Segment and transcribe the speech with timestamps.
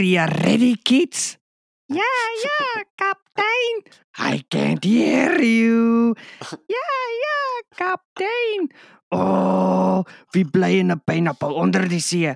[0.00, 1.36] Are you ready, kids?
[1.92, 2.12] Ja,
[2.42, 3.84] ja, kaptein.
[4.16, 6.14] I can't hear you.
[6.76, 6.92] Ja,
[7.24, 8.72] ja, kaptein.
[9.08, 10.00] Oh,
[10.30, 12.32] wie bly in 'n pineappel onder die see?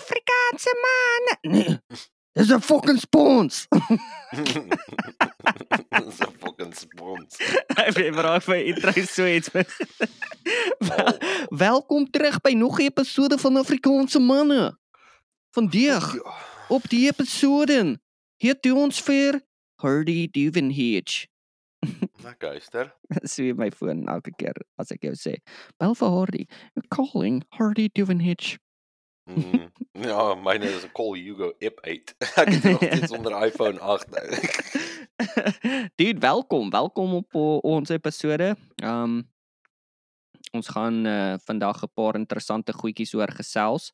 [0.00, 1.52] Afrikaanse man.
[1.52, 1.78] Nee.
[2.32, 3.68] Dis 'n fucking spons.
[6.00, 7.36] Dis 'n fucking spons.
[7.76, 9.50] Ek weet maar of jy intro so iets.
[10.88, 11.18] Wel,
[11.48, 14.78] welkom terug by nog 'n episode van Afrikaanse manne.
[15.50, 16.50] Vandag Ja.
[16.72, 17.98] Op die episode
[18.40, 19.40] het ons vir
[19.82, 21.26] Hardy Duvenhage.
[22.24, 22.92] Lekker luister.
[23.28, 25.34] so my foon elke keer as ek jou sê.
[25.82, 26.44] Bel vir Hardy.
[26.72, 28.58] You're calling Hardy Duvenhage.
[29.30, 29.68] Mm.
[30.02, 32.14] Ja, myne is 'n Call Hugo App 8.
[32.40, 34.26] Ek het nog steeds onder iPhone 8 nou.
[36.00, 36.70] Dude, welkom.
[36.72, 38.56] Welkom op o- ons episode.
[38.82, 39.28] Um
[40.52, 43.92] ons gaan uh, vandag 'n paar interessante goedjies oor gesels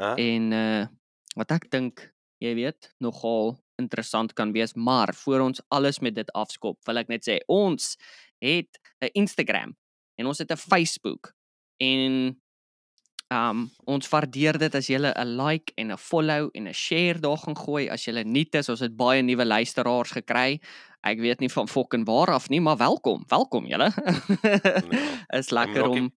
[0.00, 0.16] Hæ?
[0.16, 0.86] en uh
[1.36, 2.00] wat ek dink,
[2.42, 7.12] jy weet, nogal interessant kan wees, maar voor ons alles met dit afskop, wil ek
[7.12, 7.96] net sê ons
[8.40, 9.76] het 'n Instagram
[10.18, 11.32] en ons het 'n Facebook
[11.80, 12.36] en
[13.28, 17.38] um ons waardeer dit as jy 'n like en 'n follow en 'n share daar
[17.38, 18.68] gaan gooi as jy nuut is.
[18.68, 20.60] Ons het baie nuwe luisteraars gekry.
[21.02, 23.24] Ek weet nie van fucking waar af nie, maar welkom.
[23.28, 23.92] Welkom julle.
[25.38, 26.12] is lekker om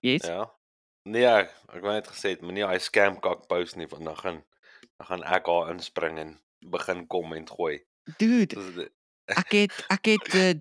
[0.00, 0.24] Yes.
[0.24, 0.48] Ja.
[1.04, 4.38] Nee, ek wou net gesê het moenie hy scam kak post nie want dan gaan
[5.08, 6.34] gaan ek haar inspring en
[6.72, 7.78] begin komment gooi.
[8.18, 8.90] Dude,
[9.26, 10.52] ek het ek het uh,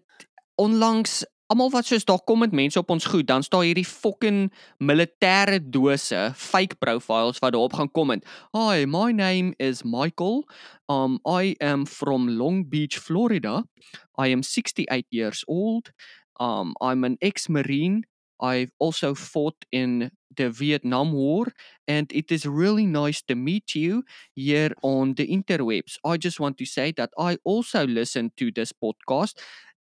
[0.59, 4.51] onlangs almal wat soos daar kom met mense op ons goed, dan staan hierdie fucking
[4.77, 8.21] militêre dose, fake profiles wat daarop gaan kom en,
[8.53, 10.45] "Hi, my name is Michael.
[10.87, 13.63] Um I am from Long Beach, Florida.
[14.17, 15.89] I am 68 years old.
[16.39, 18.05] Um I'm an ex-marine.
[18.41, 21.47] I've also fought in the Vietnam War
[21.87, 24.03] and it is really nice to meet you
[24.35, 25.97] here on the interwebs.
[26.05, 29.37] I just want to say that I also listen to this podcast.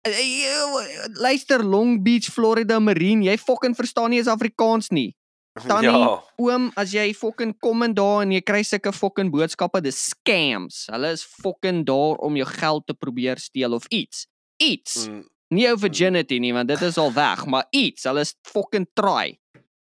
[0.06, 5.14] Eh, eh, Luister Long Beach, Florida Marine, jy fucking verstaan nie eens Afrikaans nie.
[5.68, 6.22] Tannie, Ja.
[6.38, 10.84] oom, as jy fucking kom in daar en jy kry sulke fucking boodskappe, dis scams.
[10.94, 14.28] Hulle is fucking daar om jou geld te probeer steel of iets.
[14.62, 15.08] Iets.
[15.10, 18.04] Mm, Nie jou virginity nie, want dit is al weg, maar iets.
[18.04, 19.40] Hulle is fucking try.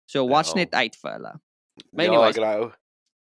[0.05, 0.63] So watch Ja.
[0.63, 1.33] net uit vir hulle.
[1.91, 2.35] Maar Ja, anyways.
[2.37, 2.71] ek nou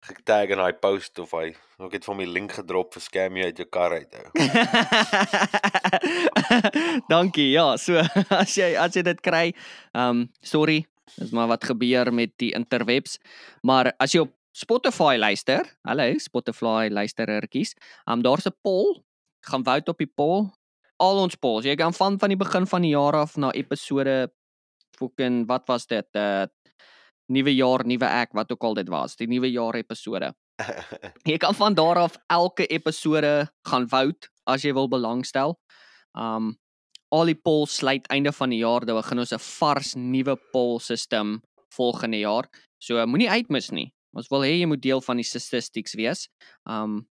[0.03, 3.45] getag in hy post of hy ek het van my link gedrop vir scam jy
[3.45, 4.31] uit jou kar uit hou.
[7.09, 7.51] Dankie.
[7.53, 8.01] Ja, so
[8.43, 9.51] as jy as jy dit kry,
[9.97, 10.85] um sorry,
[11.19, 13.19] dis maar wat gebeur met die interwebs.
[13.63, 17.75] Maar as jy op Spotify luister, hallo Spotify luisterertjies,
[18.11, 19.03] um daar's 'n poll,
[19.47, 20.51] gaan vote op die poll.
[21.01, 24.31] Al ons polls, jy kan van van die begin van die jaar af na episode
[24.99, 26.09] fucking wat was dit?
[26.15, 26.47] Uh
[27.31, 30.33] nuwe jaar, nuwe ek, wat ook al dit was, die nuwe jaar episode.
[31.31, 35.55] Jy kan van daar af elke episode gaan vote as jy wil belangstel.
[36.19, 36.57] Um
[37.15, 40.79] al die polls sluit einde van die jaar, dan begin ons 'n vars nuwe poll
[40.81, 41.39] stelsel
[41.75, 42.51] volgende jaar.
[42.83, 43.93] So moenie uitmis nie.
[44.15, 46.29] Ons wil hê jy moet deel van die statistics wees.
[46.67, 47.07] Um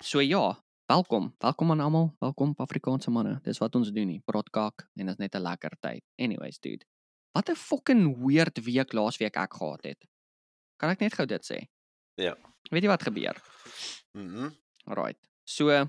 [0.00, 1.34] so ja, welkom.
[1.38, 2.16] Welkom aan almal.
[2.18, 3.38] Welkom Afrikaanse manne.
[3.42, 4.20] Dis wat ons doen hier.
[4.24, 6.02] Praat kak en is net 'n lekker tyd.
[6.16, 6.84] Anyways, dude.
[7.32, 10.06] Wat 'n fucking weird week laasweek ek gehad het.
[10.76, 11.68] Kan ek net gou dit sê?
[12.14, 12.36] Ja.
[12.70, 13.42] Weet jy wat gebeur?
[14.12, 14.50] Mhm.
[14.86, 15.18] Alright.
[15.44, 15.88] So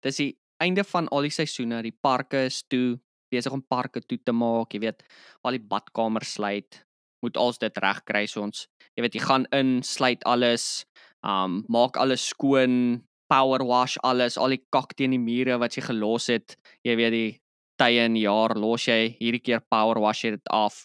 [0.00, 1.82] dis die einde van al die seisoene.
[1.82, 5.02] Die parke is toe, besig om parke toe te maak, jy weet,
[5.42, 6.86] al die badkamers sluit.
[7.22, 8.68] Moet als dit reg kry so ons.
[8.96, 10.86] Jy weet, jy gaan in, sluit alles,
[11.22, 15.84] um maak alles skoon, power wash alles, al die kak teen die mure wat jy
[15.86, 16.56] gelos het.
[16.86, 17.30] Jy weet die
[17.80, 20.84] tye in die jaar los jy hierdie keer power wash jy dit af.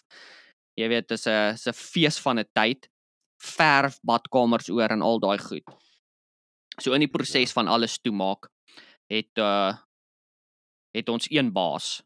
[0.76, 2.88] Jy weet, dis 'n dis 'n fees van 'n tyd.
[3.36, 5.64] Verf badkamers oor en al daai goed.
[6.80, 8.48] So in die proses van alles toemaak
[9.10, 9.74] het uh
[10.96, 12.02] het ons een baas.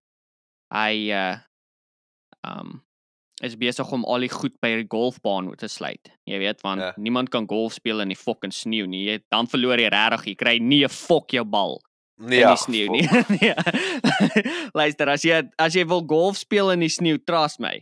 [0.75, 1.39] Hy uh
[2.43, 2.83] um
[3.42, 6.10] is besig om al die goed by die golfbaan te sluit.
[6.28, 6.87] Jy weet want Ja.
[6.87, 6.94] ja.
[6.96, 9.04] niemand kan golf speel in die fucking sneeu nie.
[9.06, 10.26] Jy dan verloor jy regtig.
[10.26, 11.81] Jy kry nie 'n fok jou bal
[12.19, 13.08] Nee, in die ag, sneeu nie.
[13.40, 13.54] nee.
[14.75, 17.81] Luister, as jy as jy wil golf speel in die sneeu, trust my.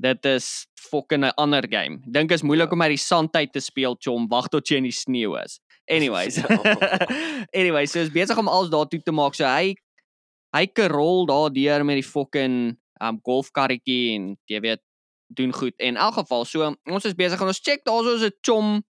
[0.00, 2.00] Dit is fucking 'n ander game.
[2.10, 2.72] Dink is moeilik Ja.
[2.72, 4.26] om uit die sand uit te speel, chom.
[4.28, 5.60] Wag tot jy in die sneeu is.
[5.88, 6.36] Anyways.
[6.42, 7.06] Ja.
[7.52, 9.34] anyways, so is besig om alles daartoe te maak.
[9.34, 9.74] So hy
[10.54, 14.80] hy kerol daardeur met die fucking um golfkarretjie en jy weet
[15.34, 15.74] doen goed.
[15.78, 18.84] En in elk geval, so ons is besig en ons check daarso is 'n chom.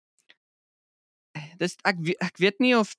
[1.59, 2.97] Dis ek ek weet nie of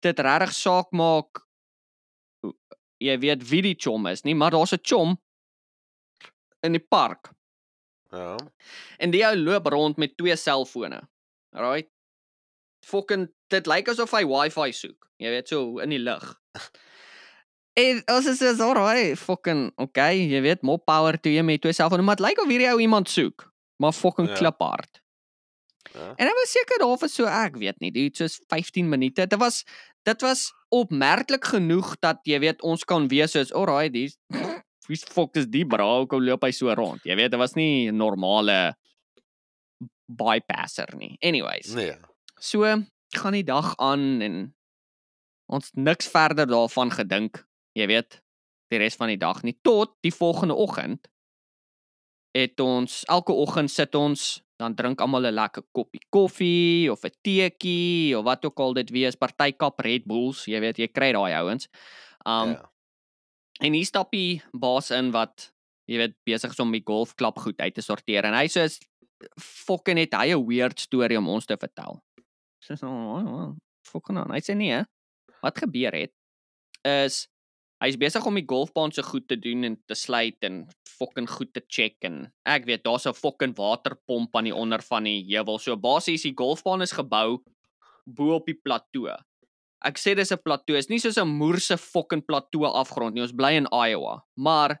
[0.00, 1.42] dit regtig saak maak
[2.98, 5.16] jy weet wie die chom is nie, maar daar's 'n chom
[6.62, 7.30] in die park
[8.12, 8.36] Ja.
[8.98, 11.08] en die ou loop rond met twee selfone.
[11.52, 11.90] Alright.
[12.86, 15.08] fucking dit lyk asof hy wifi soek.
[15.18, 16.40] Jy weet so in die lug.
[17.76, 21.72] En ons is so alright, fucking okay, jy weet, more power to hom met twee
[21.76, 23.44] selfoon, maar dit lyk of hierdie ou iemand soek,
[23.82, 24.34] maar fucking Ja.
[24.40, 25.02] kliphard.
[25.92, 26.14] Ja.
[26.16, 29.26] En hy was seker daar vir so ek weet nie, dude, soos 15 minute.
[29.26, 29.64] Dit was
[30.04, 34.16] dit was opmerklik genoeg dat jy weet ons kan wees soos alright, dis
[34.88, 37.00] wie fuck is die bra, hoe kom loop hy so rond?
[37.04, 38.76] Jy weet, dit was nie 'n normale
[40.08, 41.16] bypasser nie.
[41.20, 41.96] Anyways, Nee.
[42.40, 42.62] so
[43.16, 44.54] gaan die dag aan en
[45.46, 47.45] ons niks verder daarvan gedink,
[47.76, 48.20] jy weet,
[48.72, 51.06] die res van die dag nie tot die volgende oggend
[52.36, 57.14] het ons elke oggend sit ons dan drink almal 'n lekker koppie koffie of 'n
[57.22, 61.32] teetjie of wat ook al dit wees, partytjie Red Bulls, jy weet, jy kry daai
[61.34, 61.68] ouens.
[62.26, 62.72] Um ja.
[63.60, 65.52] en hier stap die baas in wat
[65.86, 68.80] jy weet besig is om die golfklub goed uit te sorteer en hy sê is
[69.40, 72.02] fucking het hy 'n weird storie om ons te vertel.
[72.60, 73.54] Sê so, oh, oh,
[73.86, 74.32] fucking aan.
[74.32, 74.84] Hy sê nee.
[75.42, 76.12] Wat gebeur het
[76.82, 77.28] is
[77.84, 80.64] hy's besig om die golfbaan se goed te doen en te sluit en
[80.96, 85.04] fucking goed te check en ek weet daar's 'n fucking waterpomp aan die onder van
[85.04, 85.58] die heuwel.
[85.58, 87.42] So basies die golfbaan is gebou
[88.06, 89.16] bo op die plateau.
[89.84, 93.22] Ek sê dis 'n plateau, is nie soos 'n moerse fucking plateau afgrond nie.
[93.22, 94.24] Ons bly in Iowa.
[94.34, 94.80] Maar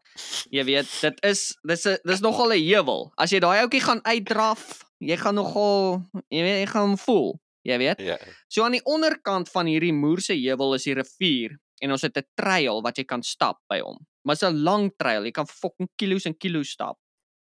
[0.50, 3.12] jy weet, dit is dis 'n dis nogal 'n heuwel.
[3.16, 7.40] As jy daai ouetjie gaan uitdraf, jy gaan nogal jy weet, jy gaan hom voel.
[7.62, 8.00] Jy weet.
[8.00, 8.16] Ja.
[8.48, 12.26] So aan die onderkant van hierdie moerse heuwel is die rivier en ons het 'n
[12.34, 13.98] trail wat jy kan stap by hom.
[14.24, 15.24] Maar dit's 'n lang trail.
[15.24, 16.98] Jy kan fucking kilos en kilos stap.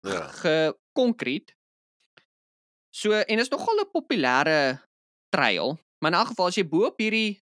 [0.01, 0.27] Ja.
[0.27, 1.55] Gekonkriet.
[2.89, 4.81] So en is nogal 'n populêre
[5.29, 7.41] trail, maar in elk geval as jy bo op hierdie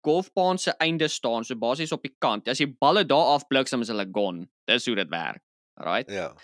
[0.00, 3.80] golfbaan se einde staan, so basies op die kant, as jy balle daar af bliksem
[3.80, 4.48] is hulle gone.
[4.64, 5.42] Dis hoe dit werk.
[5.74, 6.10] Alright.
[6.10, 6.34] Ja.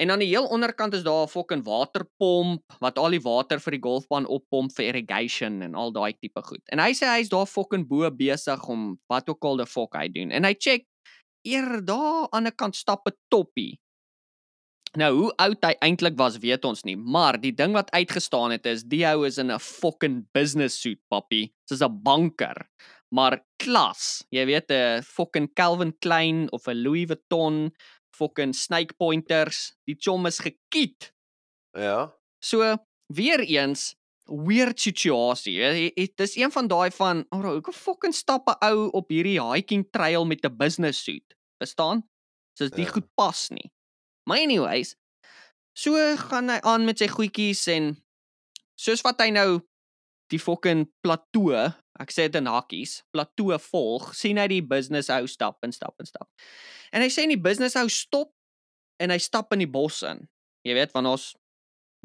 [0.00, 3.72] En aan die heel onderkant is daar 'n fucking waterpomp wat al die water vir
[3.72, 6.62] die golfbaan oppomp vir irrigation en al daai tipe goed.
[6.72, 10.08] En hy sê hy's daar fucking bo besig om wat ook al die fuck hy
[10.08, 10.30] doen.
[10.30, 10.86] En hy check
[11.44, 13.78] eer daar aan 'n kant stap 'n toppie.
[14.92, 18.66] Nou hoe oud hy eintlik was, weet ons nie, maar die ding wat uitgestaan het
[18.66, 21.52] is die ou is in 'n fucking business suit, papi.
[21.68, 22.68] Soos 'n banker.
[23.10, 27.72] Maar klas, jy weet 'n fucking Calvin Klein of 'n Louis Vuitton
[28.16, 29.74] fucking snake pointers.
[29.84, 31.12] Die chom is gekiet.
[31.72, 32.12] Ja.
[32.44, 32.76] So
[33.06, 33.94] weer eens
[34.24, 35.92] weird situasie.
[35.94, 39.88] Dit is een van daai van, "Ag, hoe fucking stap 'n ou op hierdie hiking
[39.90, 42.08] trail met 'n business suit?" Verstaan?
[42.58, 42.90] Soos die Ja.
[42.90, 43.72] goed pas nie.
[44.24, 44.96] Maar anyways,
[45.72, 48.04] so gaan hy aan met sy goedjies en
[48.74, 49.60] soos wat hy nou
[50.26, 55.28] die fucking plateau, ek sê dit in hakkies, plateau volg, sien hy die business ou
[55.30, 56.28] stap en stap en stap.
[56.92, 58.32] En hy sê die business ou stop
[59.02, 60.26] en hy stap in die bos in.
[60.66, 61.32] Jy weet, want ons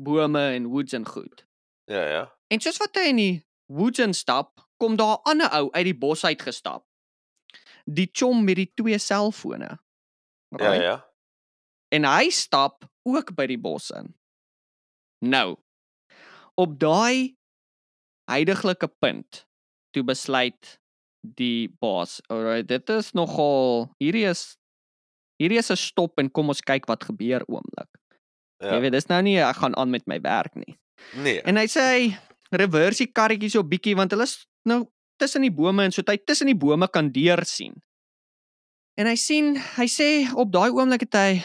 [0.01, 1.43] bome en woods en goed.
[1.89, 2.23] Ja, ja.
[2.53, 3.35] En soos wat hy in die
[3.73, 6.85] woods instap, kom daar 'n ander ou uit die bos uit gestap.
[7.85, 9.79] Die chom met die twee selfone.
[10.59, 11.05] Ja, ja.
[11.89, 14.15] En hy stap ook by die bos in.
[15.19, 15.57] Nou.
[16.55, 17.37] Op daai
[18.27, 19.47] heidagtelike punt
[19.97, 20.77] toe besluit
[21.37, 24.55] die baas, alright, dit is nogal hierdie is
[25.41, 27.89] hierdie is 'n stop en kom ons kyk wat gebeur oomblik.
[28.61, 28.73] Ja.
[28.73, 30.77] Jy weet, dis nou nie ek gaan aan met my werk nie.
[31.13, 31.41] Nee.
[31.45, 32.17] En hy sê hy
[32.51, 34.87] reverse die karretjie so bietjie want hulle is nou
[35.21, 37.75] tussen die bome en so hy tussen die bome kan deur sien.
[38.97, 41.43] En hy sien, hy sê op daai oomblik het hy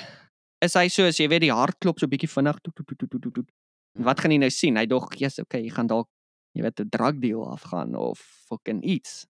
[0.65, 3.11] is hy so as jy weet die hart klop so bietjie vinnig toet toet toet
[3.11, 3.49] toet toet.
[3.99, 4.77] En wat gaan hy nou sien?
[4.77, 6.09] Hy dog, "Jesus, okay, jy gaan dalk
[6.53, 8.19] jy weet 'n drug deal afgaan of
[8.49, 9.27] fucking iets."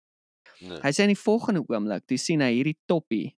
[0.60, 0.78] Nee.
[0.82, 3.36] Hy sê in die volgende oomblik, toe sien hy hierdie toppie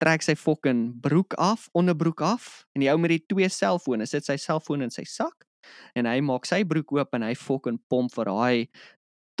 [0.00, 4.24] trek sy fucking broek af, onderbroek af en die ou met die twee selfone sit
[4.24, 5.46] sy selfoon in sy sak
[5.98, 8.68] en hy maak sy broek oop en hy fucking pomp vir daai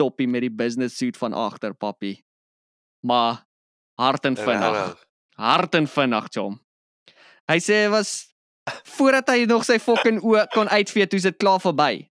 [0.00, 2.14] toppie met die business suit van agter papi.
[3.04, 3.42] Maar
[4.00, 4.96] hard en vinnig.
[5.40, 6.58] Hard en vinnig, chom.
[7.48, 8.30] Hy sê was
[8.96, 12.06] voordat hy nog sy fucking oë kon uitvee toe dit klaar verby.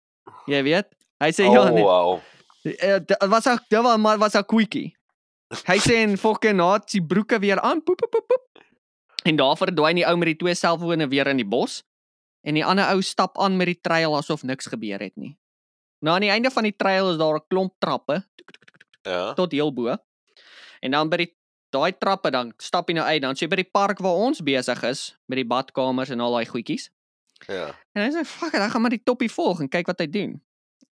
[0.49, 0.94] Jy weet?
[1.23, 2.21] Hy sê ja, Oh, wow.
[2.65, 4.95] Dit was ek dit was maar was 'n quickie.
[5.67, 8.63] Hy sê en fucking naat sy broeke weer aan poep poep poep.
[9.25, 11.83] En daar verdwyn die ou met die twee selfone weer in die bos
[12.43, 15.37] en die ander ou stap aan met die trail asof niks gebeur het nie.
[16.01, 18.23] Nou aan die einde van die trail is daar 'n klomp trappe
[19.05, 19.33] Ja.
[19.33, 19.95] tot heel bo.
[20.81, 21.35] En dan by die
[21.71, 24.41] daai trappe dan stap jy nou uit, dan sê jy by die park waar ons
[24.41, 26.89] besig is met die badkamers en al daai goedjies.
[27.47, 27.75] Ja.
[27.93, 30.41] En hy sê fuck, ek gaan maar die toppie volg en kyk wat hy doen.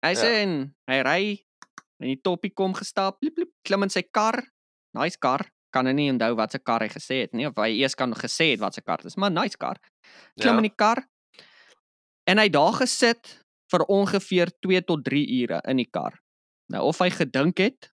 [0.02, 0.42] Hy sê Ja.
[0.42, 1.23] en hy ry
[2.00, 4.42] en die toppie kom gestap, liep liep, klim in sy kar.
[4.95, 5.45] Nice kar.
[5.73, 8.12] Kan nou nie onthou wat se kar hy gesê het nie of hy eers kan
[8.14, 9.76] gesê het wat se kar dit is, maar nice kar.
[10.40, 10.57] Klim Ja.
[10.57, 11.04] in die kar.
[12.26, 16.19] En hy daar gesit vir ongeveer 2 tot 3 ure in die kar.
[16.71, 17.90] Nou of hy gedink het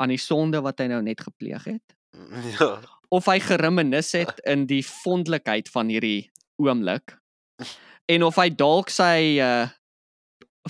[0.00, 1.94] aan die sonde wat hy nou net gepleeg het,
[2.60, 2.80] Ja.
[3.10, 7.16] of hy gereminis het in die vondelikheid van hierdie oomblik
[8.08, 9.68] en of hy dalk sy uh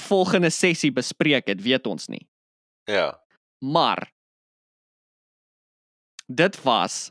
[0.00, 2.28] volgende sessie bespreek het, weet ons nie.
[2.84, 3.20] Ja.
[3.58, 4.12] Maar
[6.26, 7.10] dit was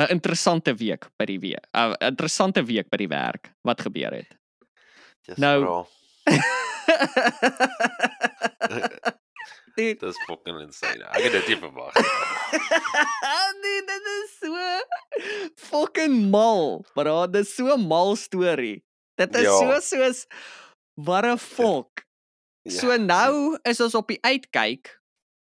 [0.00, 1.66] 'n interessante week by die week.
[1.76, 4.36] 'n interessante week by die werk wat gebeur het.
[5.26, 5.86] Dis Nou-.
[9.76, 11.04] Dude, Dis fucking insane.
[11.14, 12.04] Ek het dit nie verwag nie.
[13.62, 14.54] nee, dit is so
[15.70, 16.82] fucking mal.
[16.94, 18.80] Bro, dit is so mal storie.
[19.20, 19.54] Dit is Ja.
[19.58, 20.26] so soos
[21.08, 22.04] a fuck.
[22.68, 22.96] So Ja.
[22.96, 24.98] nou is ons op die uitkyk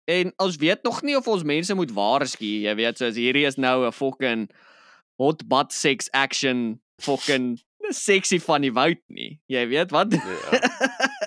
[0.08, 3.58] en ons weet nog nie of ons mense moet waarsku, jy weet, soos hierdie is
[3.58, 4.50] nou 'n fucking
[5.20, 7.58] hot butt sex action fucking
[7.90, 9.40] sexy van die woud nie.
[9.48, 10.14] Jy weet wat?
[10.14, 10.22] Ja.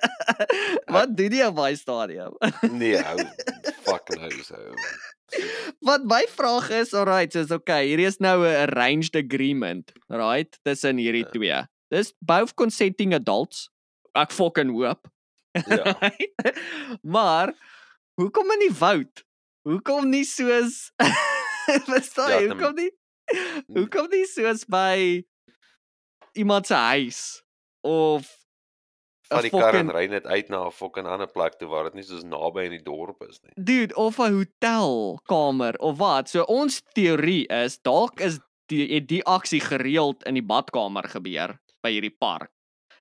[0.95, 2.35] wat doen jy op daai stadium?
[2.73, 3.19] Nee, hou
[3.89, 4.57] fucking hou so.
[5.87, 10.59] Wat my vraag is, alright, so is okay, hierdie is nou 'n arranged agreement, right,
[10.65, 11.31] tussen hierdie Ja.
[11.31, 11.61] twee.
[11.91, 13.69] Dis both consenting adults.
[14.15, 15.07] Ek fucking hoop.
[15.67, 15.95] Ja.
[17.03, 17.53] Maar
[18.21, 19.25] hoekom in die woud?
[19.69, 20.91] Hoekom nie soos
[21.91, 22.49] verstaan Ja, jy?
[22.51, 22.91] Hoekom nie?
[23.77, 25.23] Hoekom nie soos by
[26.39, 27.43] iemand se huis
[27.87, 28.27] of
[29.31, 31.69] 'n Vat die kar en fucking- ry net uit na 'n fucking ander plek toe
[31.69, 33.53] waar dit nie soos naby in die dorp is nie.
[33.65, 36.29] dude of 'n hotelkamer of wat?
[36.29, 41.91] So ons teorie is dalk is die die aksie gereeld in die badkamer gebeur by
[41.93, 42.51] hierdie park.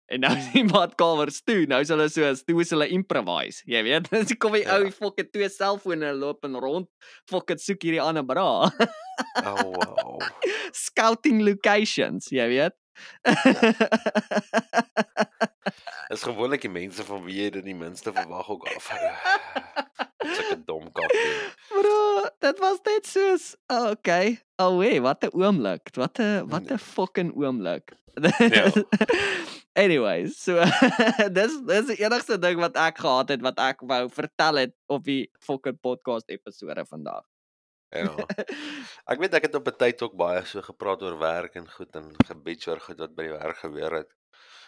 [0.09, 1.67] En nou is die badkamers toe.
[1.69, 3.61] Nou is hulle so toe is hulle improvise.
[3.69, 4.79] Jy weet, dis kom die Ja.
[4.79, 6.87] ou fucking twee selfone loop en rond
[7.29, 8.47] fucking soek hierdie ander bra.
[9.43, 10.17] Oh wow.
[10.85, 12.75] Scouting locations, jy weet.
[16.13, 18.89] Is gewoonlik die mense van wie jy dit die minste verwag ook af.
[20.35, 21.35] Sulke dom kakkie.
[21.69, 24.39] Bro, dit was net soos oh, okay.
[24.57, 25.93] Oh wee, wat 'n oomblik.
[25.95, 27.93] Wat 'n wat 'n fucking oomblik.
[28.39, 28.71] Ja.
[29.83, 30.59] Anyways, so
[31.37, 35.05] dis dis die enigste ding wat ek gehad het wat ek wou vertel het op
[35.05, 37.23] die fucking podcast episode vandag.
[37.89, 38.13] Ja.
[39.11, 41.95] Ek weet ek het op 'n tyd ook baie so gepraat oor werk en goed
[41.95, 44.11] en gebitch oor goed wat by die werk gebeur het.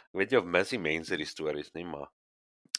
[0.10, 2.10] Ek weet nie of mis die mense die stories nie, maar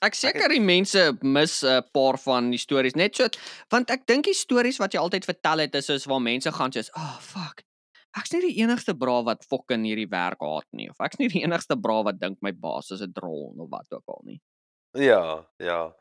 [0.03, 3.29] Ek seker die mense mis 'n paar van die stories net so
[3.71, 6.73] want ek dink die stories wat jy altyd vertel het is soos waar mense gaan
[6.73, 7.63] soos, "Oh fuck.
[8.19, 11.45] Ek's nie die enigste bra wat fucking hierdie werk haat nie of ek's nie die
[11.45, 14.41] enigste bra wat dink my baas is 'n drol of wat ook al nie."
[14.95, 15.95] ja, ja.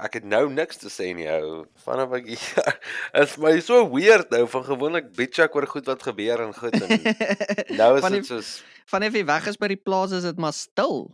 [0.00, 1.64] Ek het nou niks te sê nie ou.
[1.84, 2.76] Vanaf ek hier
[3.22, 6.78] is my so weird nou van gewoonlik bitch ek oor goed wat gebeur en goed
[6.80, 6.94] en
[7.80, 8.52] nou is dit soos
[8.92, 11.12] Vanaf jy weg is by die plaas is dit maar stil.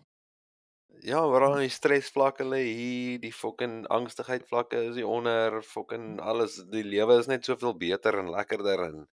[1.07, 6.19] Ja, waar aan die stresvlakke lê hier, die fucking angstigheid vlakke is hier onder, fucking
[6.19, 9.05] alles, die lewe is net soveel beter en lekkerder en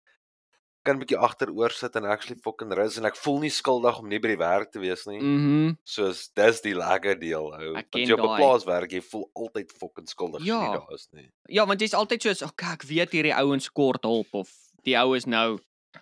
[0.85, 4.07] kan 'n bietjie agteroor sit en actually fucking rus en ek voel nie skuldig om
[4.09, 5.19] nie by die werk te wees nie.
[5.19, 5.35] Mm.
[5.37, 5.77] Mhm.
[5.83, 7.73] Soos dis die lekker deel ou.
[7.73, 10.77] Want jy op 'n plaas werk, jy voel altyd fucking skuldig as jy Ja.
[10.77, 11.29] daar is nie.
[11.49, 14.49] Ja, want jy's altyd soos, "Oké, ek weet hierdie ouens kort hulp of
[14.83, 15.59] die ou is nou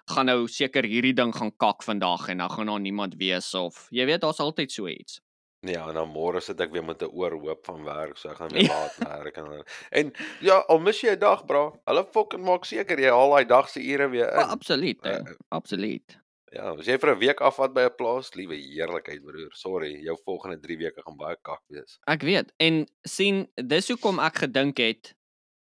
[0.10, 3.88] gaan nou seker hierdie ding gaan kak vandag en dan gaan daar niemand wees of
[3.92, 5.20] jy weet daar's altyd so iets.
[5.64, 8.50] Ja, en dan môre sit ek weer met 'n oorhoop van werk, so ek gaan
[8.52, 11.72] weer laat werk en dan- en ja, al mis jy 'n dag, bra.
[11.86, 14.50] Hulle fucking maak seker jy haal daai dag se ure weer Ja, in.
[14.50, 15.00] absoluut.
[15.06, 16.18] Eh, ou, Absoluut.
[16.52, 19.50] Ja, as jy vir 'n week afvat by 'n plaas, liewe heerlikheid broer.
[19.54, 21.98] Sorry, jou volgende 3 weke gaan baie kak wees.
[22.08, 22.52] Ek weet.
[22.60, 25.14] En sien, dis hoekom ek gedink het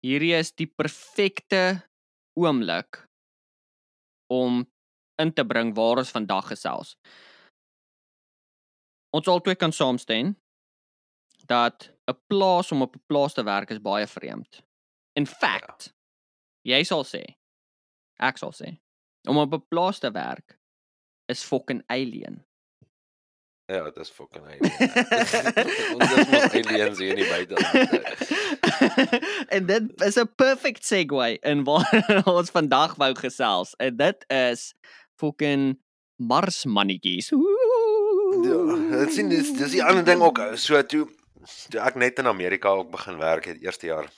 [0.04, 1.82] hierdie is die perfekte
[2.38, 3.08] oomblik
[4.30, 4.66] om
[5.18, 6.96] in te bring waar ons vandag gesels.
[9.10, 10.36] Ons albei kan saamstem
[11.48, 14.64] dat 'n plaas om op 'n plaas te werk is baie vreemd.
[15.14, 15.94] In fact,
[16.62, 17.24] jy sal sê,
[18.20, 18.80] ek sal sê,
[19.28, 20.60] om op 'n plaas te werk
[21.26, 22.46] is fucking alien.
[23.66, 24.62] Ja, dit is fucking alien.
[25.96, 27.76] Ons is mos aliens hier in die buiteland.
[29.56, 31.92] en dit is 'n perfect segue in waar
[32.38, 33.76] ons vandag wou gesels.
[33.76, 34.74] En dit is
[35.20, 35.76] fucking
[36.16, 37.30] Mars mannetjies.
[38.44, 40.40] Ja, dit sien dis dis die ander ding ook.
[40.56, 41.08] So toe
[41.72, 44.10] toe ek net in Amerika ook begin werk het eerste jaar.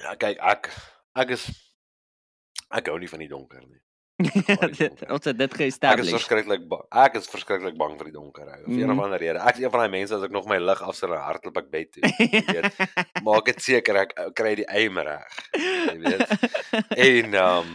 [0.00, 0.70] Ja, kyk, ek
[1.14, 1.46] ek is
[2.72, 3.78] ek hou nie van die donker nie.
[5.14, 6.82] Ons het dit Ek is verskriklik bang.
[6.94, 8.46] Ek is verskriklik bang vir die donker.
[8.46, 8.58] Ou.
[8.68, 9.04] Vir een of Mhm.
[9.04, 9.38] ander rede.
[9.42, 11.70] Ek is een van daai mense as ek nog my lig afsit en hardloop ek
[11.70, 12.02] bed toe.
[12.54, 13.22] weet.
[13.26, 15.40] Maak dit seker ek kry die aim reg.
[15.56, 16.28] Jy weet.
[17.08, 17.72] En um,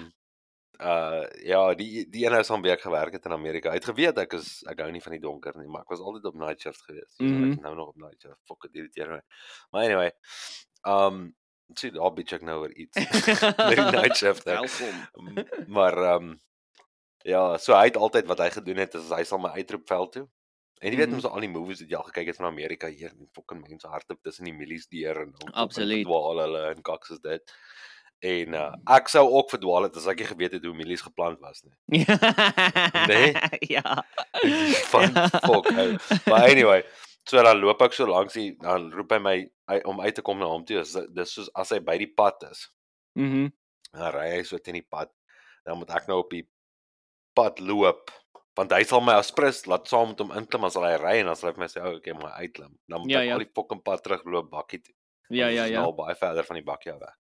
[0.79, 3.69] uh ja, die die een ou van wie ek gewerk het in Amerika.
[3.69, 5.99] Hy het geweet ek is ek hou nie van die donker nie, maar ek was
[5.99, 7.15] altyd op night shift gewees.
[7.17, 7.43] So Mhm.
[7.43, 8.37] ek is nou nog op night shift.
[8.45, 9.21] Fuck dit irriteer my.
[9.71, 10.11] Maar anyway,
[10.85, 11.35] um
[11.75, 12.95] sien daar bietjie ek nou oor iets.
[13.57, 14.45] Met die night shift.
[14.45, 14.53] hè.
[14.61, 15.65] Welkom.
[15.67, 16.39] Maar um,
[17.25, 20.11] ja, so hy het altyd wat hy gedoen het is hy sal my uitroep veld
[20.13, 20.27] toe.
[20.79, 21.15] En jy weet Mhm.
[21.17, 23.87] mos al die movies wat jy al gekyk het van Amerika hier, die fucking mense
[23.89, 25.51] hardloop tussen die milies deur en dan
[26.05, 27.53] dwaal hulle en kaks is dit.
[28.25, 31.37] En uh, ek sou ook verdwaal het as ek nie geweet het hoe milies geplant
[31.43, 32.01] was nie.
[33.11, 33.33] Nee?
[33.69, 33.83] Ja.
[34.91, 35.89] Van fuck ou.
[36.25, 36.81] Maar anyway,
[37.29, 39.35] so dan loop ek so langs die dan roep hy my
[39.69, 40.81] hy, om uit te kom na hom toe.
[40.81, 42.65] Is dis soos as hy by die pad is.
[43.19, 43.51] Mhm.
[43.93, 45.13] Dan ry hy so teen die pad.
[45.67, 46.45] Dan moet ek nou op die
[47.37, 48.09] pad loop
[48.57, 51.27] want hy sal my as prins laat saam met hom inklim as hy ry en
[51.29, 53.33] dan sal hy vir my sê, "Ou, okay, maar uitklim." Dan moet Ja, ek ja.
[53.37, 54.95] al die fucking pad terugloop bakkie toe.
[55.29, 55.81] Ja, ja, ja.
[55.85, 57.16] Nou baie verder van die bakkie af weg.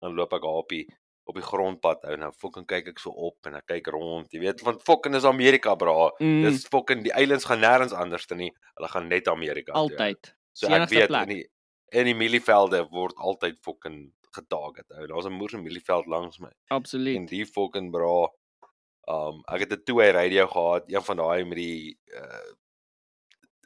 [0.00, 0.86] Dan loop ek daar op die
[1.28, 4.30] op die grondpad ou nou fucking kyk ek so op en ek kyk rond.
[4.32, 6.10] Jy weet, want fucking is Amerika bra.
[6.20, 8.50] Mm, Dis fucking die eilands gaan nêrens anders te nie.
[8.78, 9.82] Hulle gaan net Amerika toe.
[9.82, 10.34] altyd.
[10.54, 11.22] So Dis die ek weet plek.
[11.28, 11.48] in die
[11.90, 14.86] in die mielievelde word altyd fucking getarget.
[14.92, 16.48] Ou, daar's 'n moer se mielieveld langs my.
[16.48, 17.28] En Absoluut.
[17.28, 18.28] die fucking bra
[19.08, 22.52] um ek het 'n two-way radio gehad, een van daai met die uh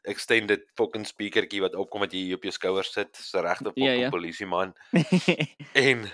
[0.09, 4.03] extended fucking speakertjie wat opkom wat jy op jou skouer sit, so regte Ja, fucking
[4.03, 4.11] ja.
[4.11, 4.73] polisieman.
[5.79, 6.07] En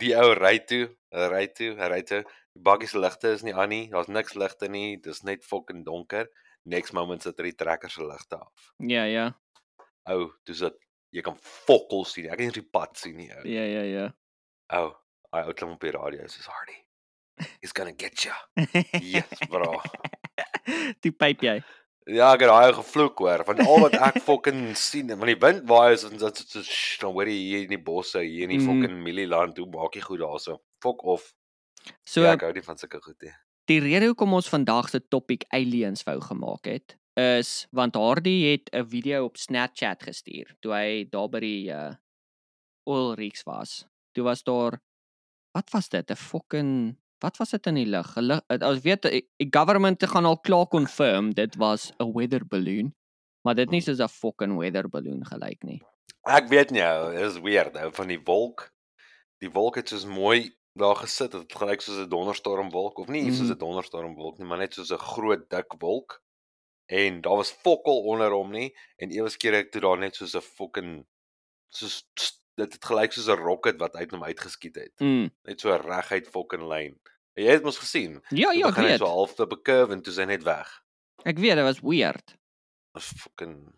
[0.00, 2.22] die ou ry toe, ry toe, ry toe.
[2.52, 3.86] Die bakkie se ligte is nie aan nie.
[3.92, 4.96] Daar's niks ligte nie.
[5.00, 6.26] Dis net fucking donker.
[6.68, 8.72] Next moment sit die trekker se ligte af.
[8.78, 9.30] ja, ja.
[10.10, 10.74] Ou, dis dit
[11.14, 12.26] jy kan fokkel sien.
[12.32, 13.30] Ek kan nie die pad sien nie.
[13.30, 14.06] Ou, Ja, ja, ja.
[14.78, 14.88] ou
[15.32, 16.22] hy ou klim op die radio.
[16.26, 16.78] Dis Hardy.
[17.62, 18.34] He's gonna get you.
[19.00, 19.78] Yes, bro.
[21.02, 21.56] Die pyp jy.
[22.06, 25.68] Ja, ek het daai gevloek hoor, want al wat ek fucking sien, want die wind
[25.70, 28.56] waai is en dit is so dan hoor jy hier in die bosse, hier in
[28.56, 28.66] die Mhm.
[28.66, 30.58] fucking mielieland, hoe maak jy goed daarso?
[30.82, 31.32] Fok off.
[32.04, 33.32] So ja, ek hou nie van sulke goed nie.
[33.68, 38.68] die rede hoekom ons vandag se topik aliens wou gemaak het is want Hardy het
[38.72, 41.94] 'n video op Snapchat gestuur toe hy daar by die uh
[42.88, 43.86] oil rigs was.
[44.14, 44.80] Toe was daar
[45.54, 46.10] wat was dit?
[46.10, 48.16] 'n Fucking wat was dit in die lug?
[48.16, 52.94] lig- Ons weet die government het gaan al klaar confirm dit was 'n weather balloon.
[53.44, 55.80] Maar dit nie soos 'n fucking weather balloon gelyk nie.
[56.24, 56.82] Ek weet nie,
[57.20, 58.72] is weird ou van die wolk.
[59.40, 61.30] Die wolk het soos mooi daar gesit.
[61.32, 63.52] Dit gelyk soos 'n donderstormwolk of nie mm soos Mhm.
[63.52, 66.22] 'n donderstormwolk nie, maar net soos 'n groot dik wolk.
[66.86, 70.34] En daar was fokkel onder hom nie en ewe skielik ek toe daar net soos
[70.36, 71.04] 'n fucking
[71.70, 72.04] soos
[72.56, 74.92] dit het gelyk soos 'n rocket wat uit hom uitgeskiet het.
[75.00, 75.30] Mm.
[75.44, 77.00] Net so reguit fucking lyn.
[77.34, 78.20] Jy het mos gesien.
[78.30, 78.98] Ja, ja, ek begin hy weet.
[78.98, 80.68] so half op 'n curve en toe is hy net weg.
[81.24, 82.36] Ek weet dit was weird.
[82.94, 83.72] Was fucking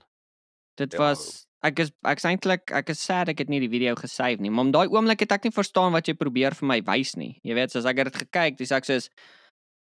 [0.77, 0.99] Dit Ja.
[0.99, 4.51] was ek is ek's eintlik ek is sad ek het nie die video gesave nie,
[4.51, 7.39] maar om daai oomblik het ek nie verstaan wat jy probeer vir my wys nie.
[7.45, 9.09] Jy weet, soos ek het dit gekyk, dis ek soos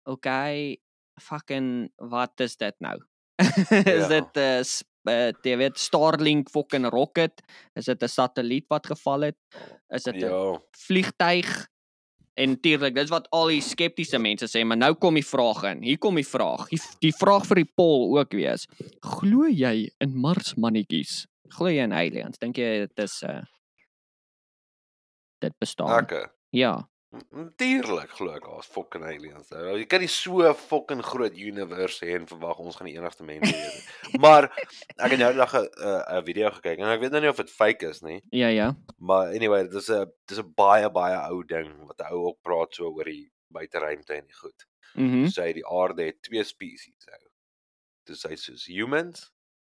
[0.08, 0.78] okay,
[1.20, 2.98] fucking wat is dit nou?
[3.40, 4.08] is Ja.
[4.08, 4.66] dit 'n
[5.10, 7.42] uh, jy weet Starlink fucking rocket?
[7.76, 9.38] Is dit 'n satelliet wat geval het?
[9.94, 10.60] Is dit 'n ja.
[10.76, 11.68] vliegtyg?
[12.40, 15.82] En natuurlik, dis wat al die skeptiese mense sê, maar nou kom die vraag in.
[15.84, 16.70] Hier kom die vraag.
[16.72, 18.64] Die, die vraag vir die poll ook wees.
[19.18, 21.26] Glo jy in Marsmannetjies?
[21.58, 22.40] Glo jy in aliens?
[22.40, 23.42] Dink jy dit is uh
[25.40, 26.04] dit bestaan?
[26.04, 26.74] Ek Ja.
[27.34, 29.50] Natuurlik glo ek daar's fucking aliens.
[29.52, 29.78] ou.
[29.78, 33.24] Jy kan nie so 'n fucking groot universe hê en verwag ons gaan die enigste
[33.24, 34.20] mense wees nie.
[34.24, 34.44] Maar
[34.98, 35.66] ek het nou dag 'n
[36.20, 38.76] 'n video gekyk en ek weet nou nie of dit fake is nie, Ja, ja.
[38.98, 42.28] maar anyway, dit is 'n dit is 'n baie baie ou ding wat 'n ou
[42.30, 44.66] ook praat so oor die buiteruimte en die goed.
[44.96, 45.26] Mhm.
[45.34, 47.30] Sê hy die aarde het twee spesies ou.
[48.06, 49.32] Dis hy soos humans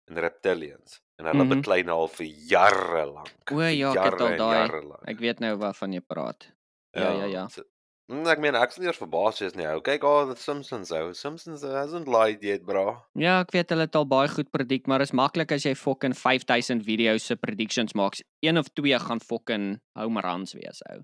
[0.08, 1.62] en reptilians en hulle mm -hmm.
[1.62, 3.52] beklei nou al vir jare lank.
[3.52, 4.98] O, ja, ek het al jare daai- jare.
[5.06, 6.52] Ek weet nou waarvan jy praat.
[6.94, 7.48] Ja, ja, ja.
[7.48, 7.64] so-
[8.12, 9.64] Mm, ek meen ek sal nie eers verbaas wees nie.
[9.66, 9.80] ou.
[9.80, 11.14] Kyk al die Simpsons ou.
[11.14, 12.98] Simpsons hasn't lied yet, bro.
[13.16, 16.14] Ja, ek weet hulle het al baie goed predik, maar is maklik as jy fucking
[16.18, 18.18] 5000 video's se predictions maak.
[18.44, 21.00] Een of twee gaan fucking Homer runs wees, ou.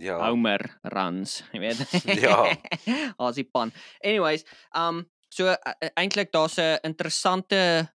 [0.00, 0.18] Ja.
[0.26, 1.86] Homer runs, jy weet.
[2.24, 2.56] Ja.
[3.18, 3.70] As die pan.
[4.02, 4.42] Anyways,
[4.74, 5.56] um so uh,
[5.94, 7.90] eintlik daar's 'n interessante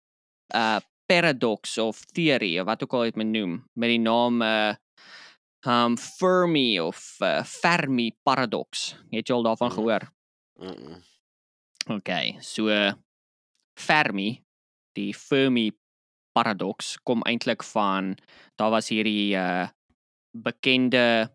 [0.53, 4.73] uh paradox of theory of wat ook al dit moet noem met die naam uh
[5.65, 8.95] um Fermi of uh, Fermi paradox.
[9.11, 9.75] Het jy al daarvan Mhm.
[9.77, 10.03] gehoor?
[10.59, 11.03] Mm -mm.
[11.97, 12.67] Okay, so
[13.79, 14.43] Fermi,
[14.95, 15.71] die Fermi
[16.35, 18.15] paradox kom eintlik van
[18.55, 19.67] daar was hierdie uh
[20.37, 21.31] bekende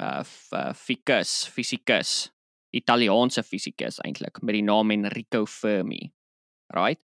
[0.00, 2.30] uh f- uh, fikus, fisikus,
[2.74, 6.12] Italiaanse fisikus eintlik met die naam Enrico Fermi.
[6.74, 7.00] Right?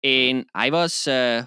[0.00, 1.44] En hy was uh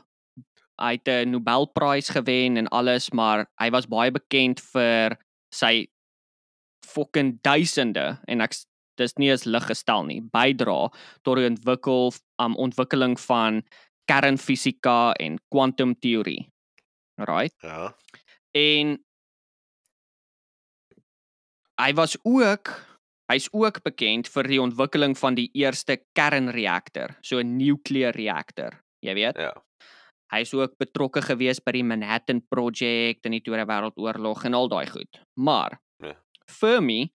[0.82, 5.18] hy het 'n Nobelprys gewen en alles, maar hy was baie bekend vir
[5.54, 5.88] sy
[6.86, 8.54] fucking duisende en ek
[8.98, 10.92] dis nie eens lig gestel nie bydra
[11.24, 13.64] tot die ontwikkel um, ontwikkeling van
[14.06, 16.46] kernfisika en kwantumteorie.
[17.18, 17.56] Right?
[17.64, 17.96] Ja.
[18.54, 18.98] En
[21.82, 22.72] hy was ook
[23.32, 29.14] hy's ook bekend vir die ontwikkeling van die eerste kernreaktor, so 'n nuclear reaktor, jy
[29.14, 29.38] weet.
[29.38, 29.54] Ja.
[30.34, 34.88] Hy's ook betrokke gewees by die Manhattan Project in die Tweede Wêreldoorlog en al daai
[34.90, 35.22] goed.
[35.34, 36.16] Maar Ja.
[36.46, 37.14] Fermi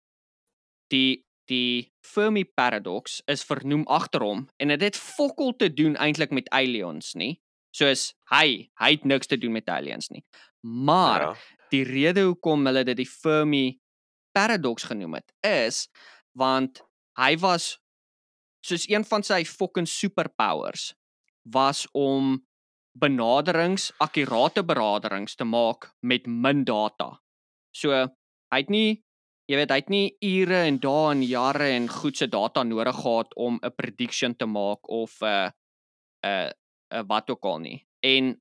[0.89, 6.31] die die Fermi paradox is vernoem agter hom en dit het fokol te doen eintlik
[6.31, 7.41] met aliens, nie?
[7.75, 10.23] Soos hy, hy het niks te doen met aliens nie.
[10.63, 11.35] Maar ja.
[11.75, 13.81] die rede hoekom hulle dit die Fermi
[14.33, 15.89] paradox genoem het is
[16.39, 16.83] want
[17.19, 17.75] hy was
[18.67, 20.93] soos een van sy fucking superpowers
[21.43, 22.39] was om
[22.93, 27.21] benaderings, akkurate benaderings te maak met min data.
[27.71, 29.03] So hy het nie
[29.51, 32.95] jy weet hy het nie ure en dae en jare en goed se data nodig
[32.95, 35.51] gehad om 'n prediction te maak of 'n uh,
[36.23, 37.87] 'n uh, 'n uh, wat ook al nie.
[38.03, 38.39] En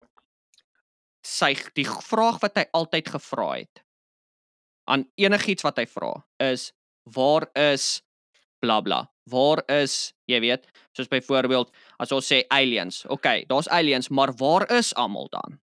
[1.26, 3.84] sy die vraag wat hy altyd gevra het
[4.90, 6.72] aan enigiets wat hy vra is
[7.04, 8.02] waar is
[8.62, 10.68] bla bla waar is jy weet
[10.98, 15.60] soos byvoorbeeld as ons sê aliens okay daar's aliens maar waar is almal dan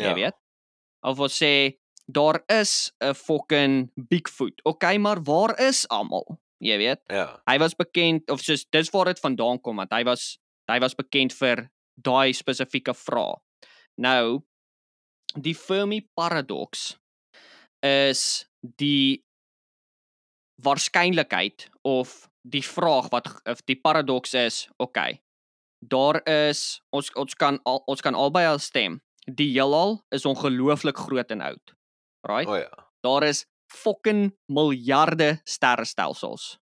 [0.00, 0.14] jy Ja.
[0.14, 0.36] weet
[1.02, 7.00] of ons sê daar is 'n fucking bigfoot okay maar waar is almal jy weet
[7.10, 7.40] Ja.
[7.46, 10.94] hy was bekend of soos dis waar dit vandaan kom want hy was hy was
[10.94, 13.36] bekend vir daai spesifieke vraag.
[13.98, 14.42] Nou
[15.36, 16.96] die Fermi paradox
[17.82, 18.46] is
[18.78, 19.23] die
[20.62, 25.22] waarskynlikheid of die vraag wat of die paradox is, okay.
[25.84, 29.00] Daar is ons ons kan al, ons kan albei al stem.
[29.24, 31.74] Die heelal is ongelooflik groot en oud.
[32.28, 32.48] Right?
[32.48, 32.88] O ja.
[33.04, 36.58] Daar is fucking miljarde sterrestelsels.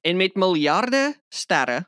[0.00, 1.86] En met miljarde sterre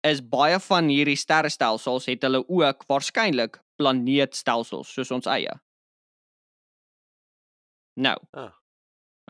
[0.00, 5.52] is baie van hierdie sterrestelsels het hulle ook waarskynlik planeetstelsels soos ons eie.
[8.00, 8.16] Nou.
[8.32, 8.59] Ah.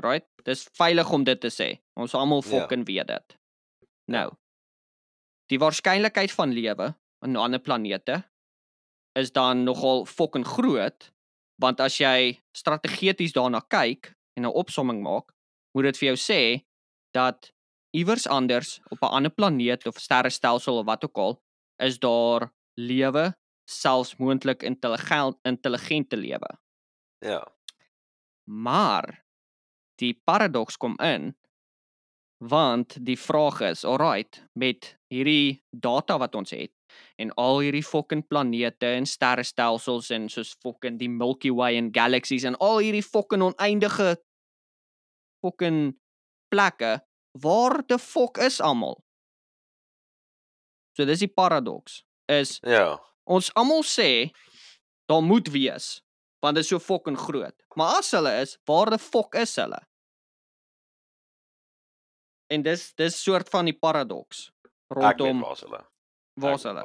[0.02, 0.26] Right?
[0.44, 1.80] Dis veilig om dit te sê.
[1.96, 2.48] Ons almal Ja.
[2.50, 3.36] fucking weet dit.
[4.06, 4.32] Nou.
[5.50, 8.24] Die waarskynlikheid van lewe op ander planete
[9.18, 11.10] is dan nogal fucking groot
[11.60, 15.34] want as jy strategies daarna kyk en 'n opsomming maak,
[15.74, 16.64] moet dit vir jou sê
[17.12, 17.52] dat
[17.92, 21.42] iewers anders op 'n ander planeet of sterrestelsel of wat ook al
[21.78, 23.34] is daar lewe,
[23.68, 26.58] selfs moontlik intelligent intelligente lewe.
[27.18, 27.46] Ja.
[28.44, 29.24] Maar
[30.00, 31.34] die paradoks kom in
[32.40, 36.72] want die vraag is, alright, met hierdie data wat ons het
[37.20, 42.46] en al hierdie fucking planete en sterrestelsels en soos fucking die Milky Way en galaxies
[42.48, 44.14] en al hierdie fucking oneindige
[45.44, 45.92] fucking
[46.52, 46.96] plekke,
[47.44, 48.98] waar die fok is almal?
[50.96, 52.02] So dis die paradoks.
[52.28, 52.98] Is Ja.
[53.26, 54.30] ons almal sê
[55.08, 56.00] daar moet wees
[56.40, 57.54] want dit is so fucking groot.
[57.76, 59.78] Maar as hulle is, waar die fok is hulle?
[62.50, 64.48] En dis dis soort van die paradoks
[64.90, 65.80] rondom waar's hulle.
[66.40, 66.82] waar's hulle.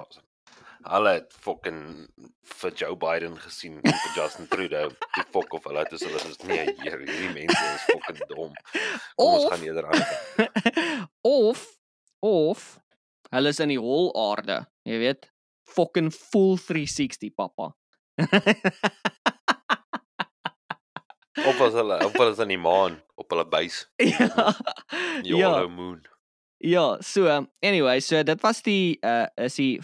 [0.86, 1.14] hulle.
[1.16, 1.80] Het fucking
[2.60, 4.92] vir Joe Biden gesien en vir Justin Trudeau.
[5.16, 8.54] Die fok of hulle het is hulle is nee, hier, hierdie mense is fucking dom.
[9.16, 10.06] Kom ons Of- gaan eerder aan.
[11.22, 11.66] of
[12.22, 12.68] of
[13.34, 15.26] hulle is in die hol aarde, jy weet,
[15.74, 17.72] fucking full 360 pappa.
[21.46, 24.30] Of as hulle of hulle is aan die maan op hulle base, ja.
[25.24, 25.36] Ja.
[25.36, 26.02] hollow moon.
[26.64, 27.28] Ja, so
[27.62, 29.80] anyway, so dit was die uh is die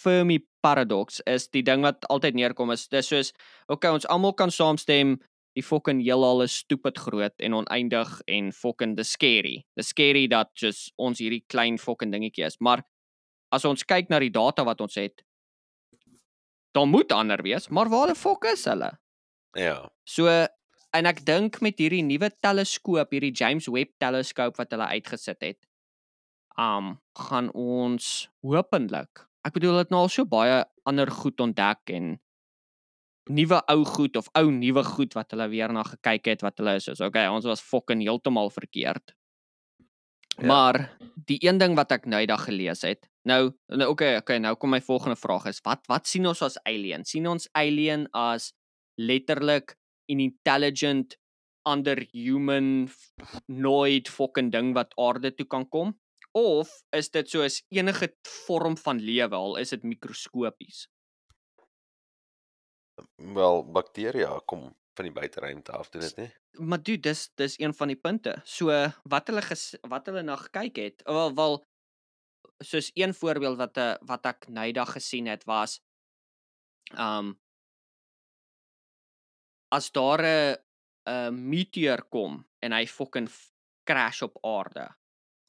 [0.00, 3.32] Fermi paradox is die ding wat altyd neerkom is dis soos
[3.68, 5.16] okay, ons almal kan saamstem
[5.58, 9.64] die fucking heelal is stupid groot en oneindig en fucking the scary.
[9.76, 12.84] The scary dat just ons hierdie klein fucking dingetjie is, maar
[13.50, 15.24] as ons kyk na die data wat ons het,
[16.76, 18.92] dan moet ander wees, maar waar die fok is hulle?
[19.58, 19.88] Ja.
[20.06, 20.30] So
[20.96, 25.60] en ek dink met hierdie nuwe teleskoop, hierdie James Webb teleskoop wat hulle uitgesit het,
[26.58, 29.26] um gaan ons hopelik.
[29.46, 32.18] Ek bedoel dit nou al so baie ander goed ontdek en
[33.30, 36.76] nuwe ou goed of ou nuwe goed wat hulle weer na gekyk het wat hulle
[36.80, 36.90] is.
[36.92, 39.14] So okay, ons was fucking heeltemal verkeerd.
[40.40, 40.46] Ja.
[40.50, 40.80] Maar
[41.28, 43.06] die een ding wat ek nou eendag gelees het.
[43.28, 46.56] Nou, nou okay, okay, nou kom my volgende vraag is wat wat sien ons as
[46.64, 47.04] alien?
[47.04, 48.52] sien ons alien as
[48.96, 49.76] letterlik
[50.18, 51.16] intelligent
[51.68, 52.88] under human
[53.46, 56.00] nooit fucking ding wat aarde toe kan kom?
[56.32, 58.12] Of is dit soos enige
[58.46, 60.88] vorm van lewe al is dit mikroskopies?
[63.16, 66.30] Wel, bakterieë kom van die buiteruimte af doen dit nie.
[66.58, 68.40] Maar dude, dis dis een van die punte.
[68.44, 68.74] So
[69.08, 71.60] wat hulle ges, wat hulle na gekyk het, wel wel
[72.60, 75.80] soos een voorbeeld wat 'n wat ek nydag gesien het was
[76.98, 77.39] um
[79.72, 80.56] as daar 'n
[81.08, 83.28] 'n meteoor kom en hy fucking
[83.84, 84.88] crash op aarde.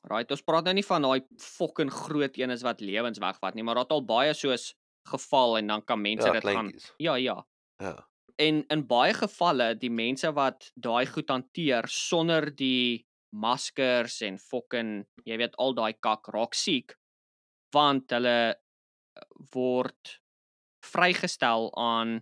[0.09, 3.63] Right, ons praat nou nie van daai fucking groot een is wat lewens wegvat nie,
[3.63, 4.73] maar daar het al baie soos
[5.09, 6.73] geval en dan kan mense Ja, dit gaan.
[6.97, 7.47] Ja, ja.
[7.77, 8.07] Ja.
[8.35, 15.05] En in baie gevalle die mense wat daai goed hanteer sonder die maskers en fucking
[15.23, 16.97] jy weet al daai kak raak siek
[17.75, 18.57] want hulle eh,
[19.55, 20.17] word
[20.83, 22.19] vrygestel aan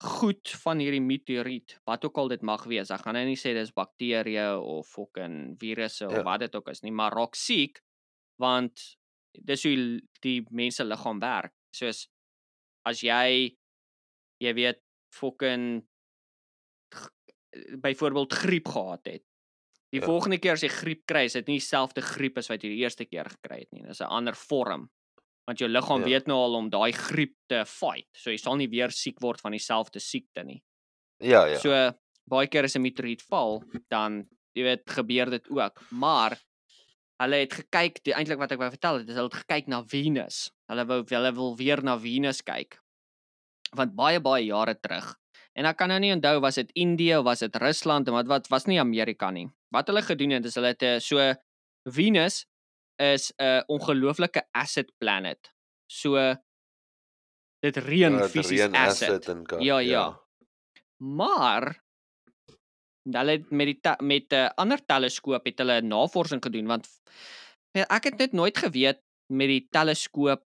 [0.00, 2.90] goed van hierdie meteoriet wat ook al dit mag wees.
[2.90, 6.22] Ek gaan nou nie sê dis bakterieë of fucking virusse of Ja.
[6.22, 7.82] wat dit ook is nie, maar raak siek
[8.40, 8.96] want
[9.44, 11.52] dis hoe die mense liggaam werk.
[11.76, 12.08] Soos
[12.86, 13.56] as jy
[14.40, 14.80] jy weet
[15.12, 15.82] fucking
[17.80, 19.24] byvoorbeeld griep gehad het.
[19.92, 20.06] Die Ja.
[20.06, 22.82] volgende keer as jy griep kry, is dit nie dieselfde griep as wat jy die
[22.84, 23.82] eerste keer gekry het nie.
[23.82, 24.88] Dis 'n ander vorm.
[25.50, 26.06] Want jou liggaam Ja.
[26.06, 28.06] weet nou al om daai griep te fight.
[28.14, 30.62] So jy sal nie weer siek word van dieselfde siekte nie.
[31.18, 31.58] Ja, ja.
[31.58, 31.70] So
[32.30, 35.82] baie keer as 'n meteoriet val, dan jy weet gebeur dit ook.
[35.90, 36.38] Maar
[37.20, 40.52] hulle het gekyk, eintlik wat ek wou vertel het, is hulle het gekyk na Venus.
[40.68, 42.78] Hulle wou hulle wil weer na Venus kyk.
[43.74, 45.16] Want baie baie jare terug.
[45.56, 48.26] En ek kan nou nie onthou was dit Indië of was dit Rusland en wat
[48.26, 49.48] wat was nie Amerika nie.
[49.72, 51.34] Wat hulle gedoen het is hulle het 'n so
[51.90, 52.46] Venus
[53.00, 55.50] is 'n ongelooflike acid planet.
[55.90, 56.16] So
[57.64, 59.28] dit reën Ja, fisies reën acid.
[59.28, 60.20] en ka- Ja, ja.
[61.02, 61.82] Maar
[63.10, 66.88] hulle het met die met 'n uh, ander teleskoop het hulle navorsing gedoen want
[67.72, 69.00] ja, ek het net nooit geweet
[69.32, 70.42] met die teleskoop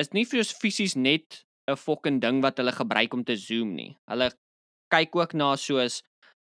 [0.00, 3.96] is nie soos fisies net 'n fucking ding wat hulle gebruik om te zoom nie.
[4.10, 4.30] Hulle
[4.94, 6.02] kyk ook na soos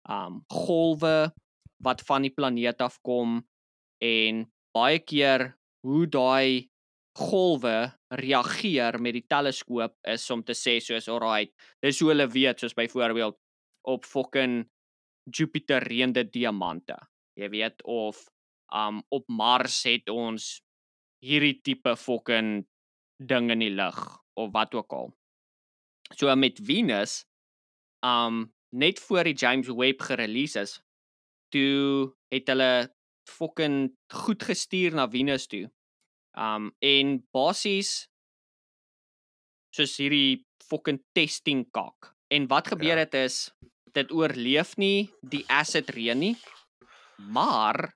[0.08, 1.32] um golwe
[1.82, 3.46] wat van die planeet af kom
[4.02, 5.50] en baie keer
[5.86, 6.68] hoe daai
[7.16, 7.76] golwe
[8.20, 12.76] reageer met die teleskoop is om te sê soos alright, dis hoe hulle weet soos
[12.76, 13.38] byvoorbeeld
[13.88, 14.64] op fucking
[15.26, 16.96] Jupiter reën dit diamante.
[17.38, 18.20] Jy weet of
[18.74, 20.60] um op Mars het ons
[21.24, 22.66] hierdie tipe fucking
[23.22, 23.98] ding in die lug
[24.36, 25.10] of wat ook al.
[26.14, 27.24] So met Venus
[28.06, 30.76] um net voor die James Webb gerelease is,
[31.54, 32.90] toe het hulle
[33.28, 35.66] fucking goed gestuur na Venus toe.
[36.36, 38.08] Um en basies
[39.76, 42.14] soos hierdie fucking testing kak.
[42.32, 43.04] En wat gebeur Ja.
[43.04, 43.50] het is
[43.92, 46.36] dit oorleef nie die acid reën nie,
[47.18, 47.94] maar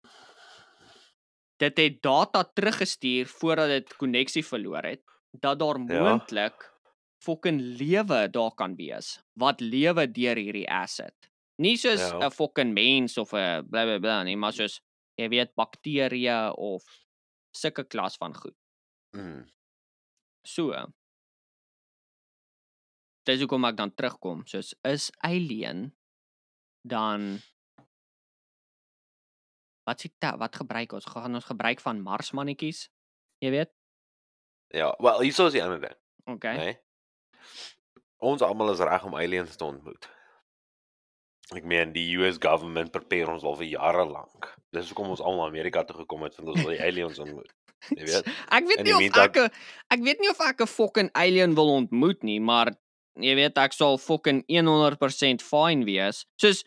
[1.60, 5.84] dit het data teruggestuur voordat dit koneksie verloor het dat daar Ja.
[6.02, 6.70] moontlik
[7.22, 11.14] fucking lewe daar kan wees wat lewe deur hierdie acid.
[11.58, 12.30] Nie soos 'n Ja.
[12.30, 14.80] fucking mens of 'n bla bla bla nie, maar soos
[15.20, 16.86] jy weet bakterieë of
[17.56, 18.56] sulke klas van goed.
[19.16, 19.44] Mm.
[20.46, 20.72] So.
[23.28, 25.90] Dis hoekom ek dan terugkom, soos is alien
[26.88, 27.34] dan
[29.84, 31.08] wat sê wat gebruik ons?
[31.10, 32.86] Gaan ons gebruik van Marsmannetjies?
[33.42, 33.72] Jy weet?
[34.70, 35.96] Ja, wel, hier is die ander ding,
[36.30, 36.54] Okay.
[36.56, 36.72] né?
[38.22, 40.06] Ons almal is reg om aliens te ontmoet.
[41.56, 44.46] Ek meen die US government prepare ons al vir jare lank.
[44.72, 47.50] Dis hoekom ons almal Amerika toe gekom het want ons wil die aliens ontmoet.
[47.98, 48.28] Jy weet.
[48.50, 49.50] Ek weet nie of meantime- ek 'n-
[49.96, 52.70] ek weet nie of ek 'n fucking alien wil ontmoet nie, maar
[53.18, 56.24] jy weet ek sal fucking 100% fine wees.
[56.40, 56.62] Soos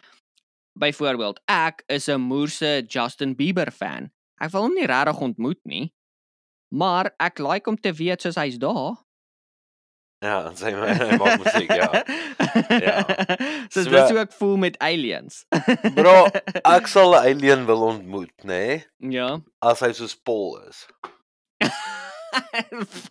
[0.79, 4.11] byvoorbeeld, ek is 'n moerse Justin Bieber fan.
[4.41, 5.93] Ek wil hom nie regtig ontmoet nie.
[6.73, 8.97] Maar ek like om te weet soos hy's daar.
[10.23, 11.89] Ja, en sy hy maak musiek, ja.
[12.79, 13.01] Ja.
[13.73, 15.41] So So- dis hoe ek voel met aliens.
[15.97, 16.13] Bro,
[16.63, 18.85] ek sal 'n alien wil ontmoet, né?
[19.03, 19.39] ja.
[19.59, 20.85] As hy soos Paul is.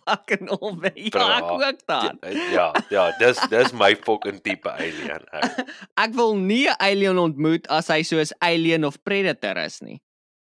[0.03, 0.91] fucking alweer.
[1.13, 2.17] Ja, ek ook dan.
[2.51, 5.23] Ja, ja, dis dis my fucking tipe alien.
[5.31, 5.65] ou.
[6.03, 10.01] Ek wil nie 'n alien ontmoet as hy soos Alien of Predator is nie.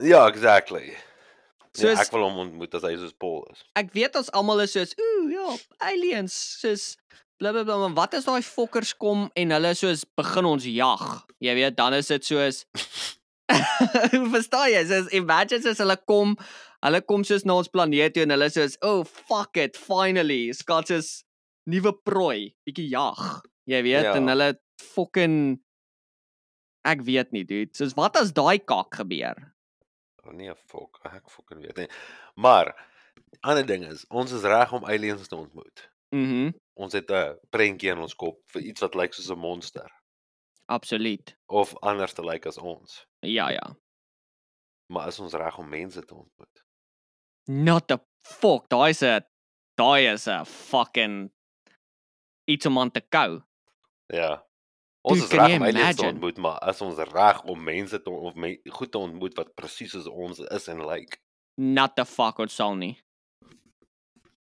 [0.04, 0.95] Ja, exactly.
[1.75, 3.63] So Soos ja, ek wil hom ontmoet as hy soos Paul is.
[3.75, 5.49] ek weet ons almal is soos ooh ja,
[5.91, 6.95] aliens soos
[7.41, 11.03] blablabla, maar wat as daai fokkers kom en hulle soos begin ons jag?
[11.43, 12.61] Jy weet, dan is dit soos
[14.33, 14.83] Verstaan jy?
[14.89, 16.35] Soos imagine as hulle kom,
[16.85, 20.91] hulle kom soos na ons planeet toe en hulle soos, "Oh fuck it, finally, skaats
[20.95, 21.09] is
[21.69, 23.19] nuwe prooi, bietjie jag."
[23.67, 24.15] Jy weet, Ja.
[24.15, 24.53] en hulle
[24.95, 25.59] fucking
[26.85, 27.73] ek weet nie, dude.
[27.75, 29.35] Soos wat as daai kak gebeur?
[30.33, 31.89] Nee, fok, ek fucking weet nie.
[32.35, 32.73] Maar
[33.41, 35.89] ander ding is, ons is reg om aliens te ontmoet.
[36.15, 36.51] Mhm.
[36.77, 39.89] ons het 'n prentjie in ons kop vir iets wat lyk soos 'n monster
[40.65, 41.35] Absoluut.
[41.47, 43.05] of anders te lyk as ons.
[43.19, 43.75] Ja, ja.
[44.88, 46.63] Maar is ons reg om mense te ontmoet?
[47.49, 49.21] Not the fuck, daai is 'n
[49.75, 51.31] daai is 'n fucking
[52.45, 53.41] iets om aan te kou.
[54.07, 54.44] Ja.
[55.05, 58.09] Ons Dude, is reg om aliens te ontmoet, maar is ons reg om mense te
[58.09, 61.19] of me, goed te ontmoet wat presies soos ons is en lyk?
[61.61, 62.95] Not the fuck ons sal nie.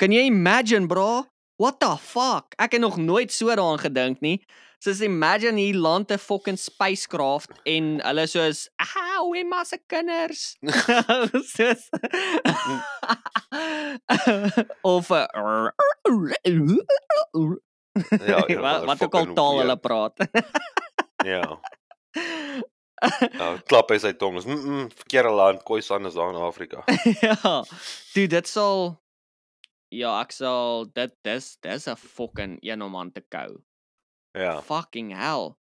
[0.02, 1.24] Kan jy imagine, bro?
[1.62, 2.58] What the fuck?
[2.60, 4.42] Ek het nog nooit so daaraan gedink nie.
[4.84, 10.58] Soos imagine hier land 'n fucking spacecraft en hulle soos, "Ah, hoe maar se kinders."
[11.56, 11.88] soos
[14.98, 15.72] of 'n
[18.30, 20.28] Ja, of wat wat ook al taal hulle praat.
[21.26, 21.60] Ja.
[23.38, 24.38] Nou, klap hy sy tong.
[24.40, 26.84] Is mm, mm verkeerde land, Khoisan is daar in Afrika.
[27.26, 27.64] ja.
[28.14, 29.02] Dude, dit sal
[29.92, 33.60] Ja, ek sal dit dis dis 'n fucking een om aan te kou.
[34.32, 34.62] Ja.
[34.62, 35.52] Fucking hell.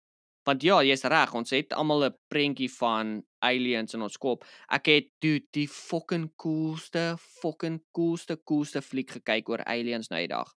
[0.47, 4.45] Want ja, jy's reg, ons het almal 'n prentjie van aliens in ons kop.
[4.69, 10.31] Ek het dude die fucking coolste, fucking coolste, coolste fliek gekyk oor aliens nou die
[10.31, 10.55] dag.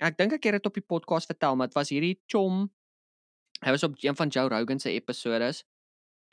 [0.00, 2.66] Ek dink ek het dit op die podcast vertel, maar dit was hierdie chom.
[3.64, 5.64] Hy was op een van Joe Rogan se episodes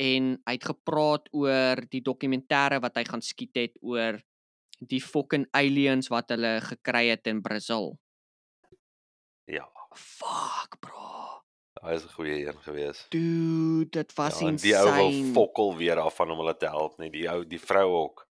[0.02, 4.18] en hy het gepraat oor die dokumentêre wat hy gaan skiet het oor
[4.84, 7.94] die fucking aliens wat hulle gekry het in Brasil.
[9.48, 9.70] Ja.
[9.96, 11.44] Fuck, bro.
[11.84, 13.06] Hy is 'n goeie een gewees.
[13.10, 14.62] Dude, dit was Ja, insane.
[14.62, 17.60] die ou wil fokol weer af van om hulle te help, net die ou, die
[17.60, 18.28] vrou ook.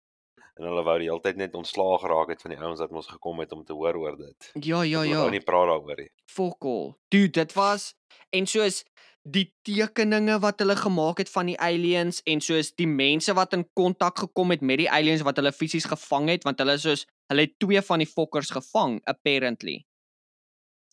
[0.62, 3.08] En hulle wou die hele tyd net ontslaag geraak het van die ouens wat mos
[3.10, 4.50] gekom het om te hoor oor dit.
[4.62, 5.18] Ja, ja, ja.
[5.18, 6.10] wou nie praat daaroor nie.
[6.30, 6.92] Fokol.
[7.10, 7.88] Dude, dit was
[8.30, 8.84] en soos
[9.26, 13.64] die tekeninge wat hulle gemaak het van die aliens en soos die mense wat in
[13.74, 17.48] kontak gekom het met die aliens wat hulle fisies gevang het want hulle soos hulle
[17.48, 19.80] het twee van die fokkers gevang apparently.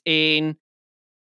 [0.10, 0.56] En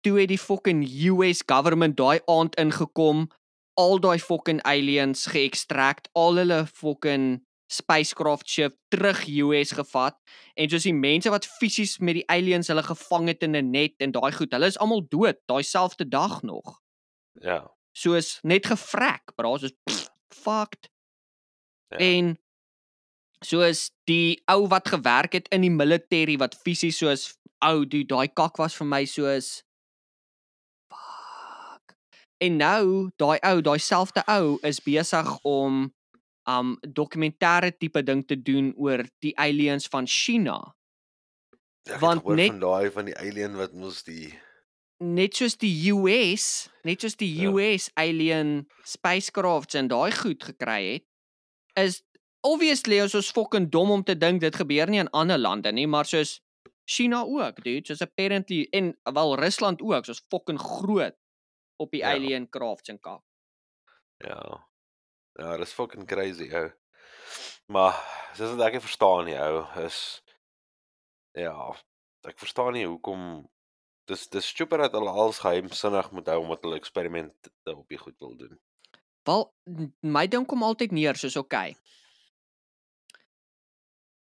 [0.08, 3.28] toe het die fucking US government daai aand ingekom,
[3.76, 10.16] al daai fucking aliens geëkstrakt, al hulle fucking spacecraft ship terug US gevat
[10.56, 13.96] en soos die mense wat fisies met die aliens hulle gevang het in 'n net
[14.00, 16.80] en daai goed, hulle is almal dood daai selfde dag nog.
[17.42, 17.68] Ja.
[17.92, 20.10] Soos net gevrek, bra, soos pff,
[20.44, 20.90] fucked.
[21.90, 21.98] Ja.
[21.98, 22.38] En
[23.46, 28.28] soos die ou wat gewerk het in die military wat fisies soos ou, dude, daai
[28.28, 29.64] kak was vir my soos
[30.90, 31.96] fuck.
[32.38, 35.88] En nou, daai ou, daai selfde ou is besig om
[36.48, 40.76] um dokumentêre tipe ding te doen oor die aliens van China.
[41.88, 44.34] Ja, ek het want gehoor net- van daai van die alien wat mos die
[45.00, 47.50] net soos die US, net soos die Ja.
[47.52, 51.06] US alien spacecrafts en daai goed gekry het,
[51.76, 52.02] is
[52.44, 55.88] obviously is ons fucking dom om te dink dit gebeur nie in ander lande nie,
[55.88, 56.40] maar soos
[56.90, 61.16] China ook, dude, soos apparently en wel Rusland ook, soos fucking groot
[61.78, 62.14] op die Ja.
[62.16, 63.22] alien crafts en kak.
[64.18, 64.64] ja.
[65.38, 66.70] Ja, dis fucking crazy ou.
[67.74, 67.98] Maar
[68.38, 70.00] soos wat ek dit verstaan nie ou, is
[71.38, 71.54] ja,
[72.26, 73.46] ek verstaan nie hoekom
[74.10, 78.16] dis dis stupid dat hulle alles geheimsinnig moet hou omdat hulle eksperimente op die goed
[78.24, 78.56] wil doen.
[79.28, 79.44] Wel,
[80.02, 81.76] my ding kom altyd neer soos okay.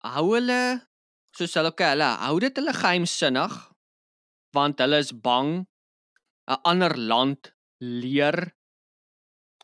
[0.06, 0.60] Hou hulle
[1.38, 3.56] soos hulle okay, hulle hou dit hulle geheimsinnig
[4.58, 5.54] want hulle is bang
[6.50, 8.56] 'n ander land leer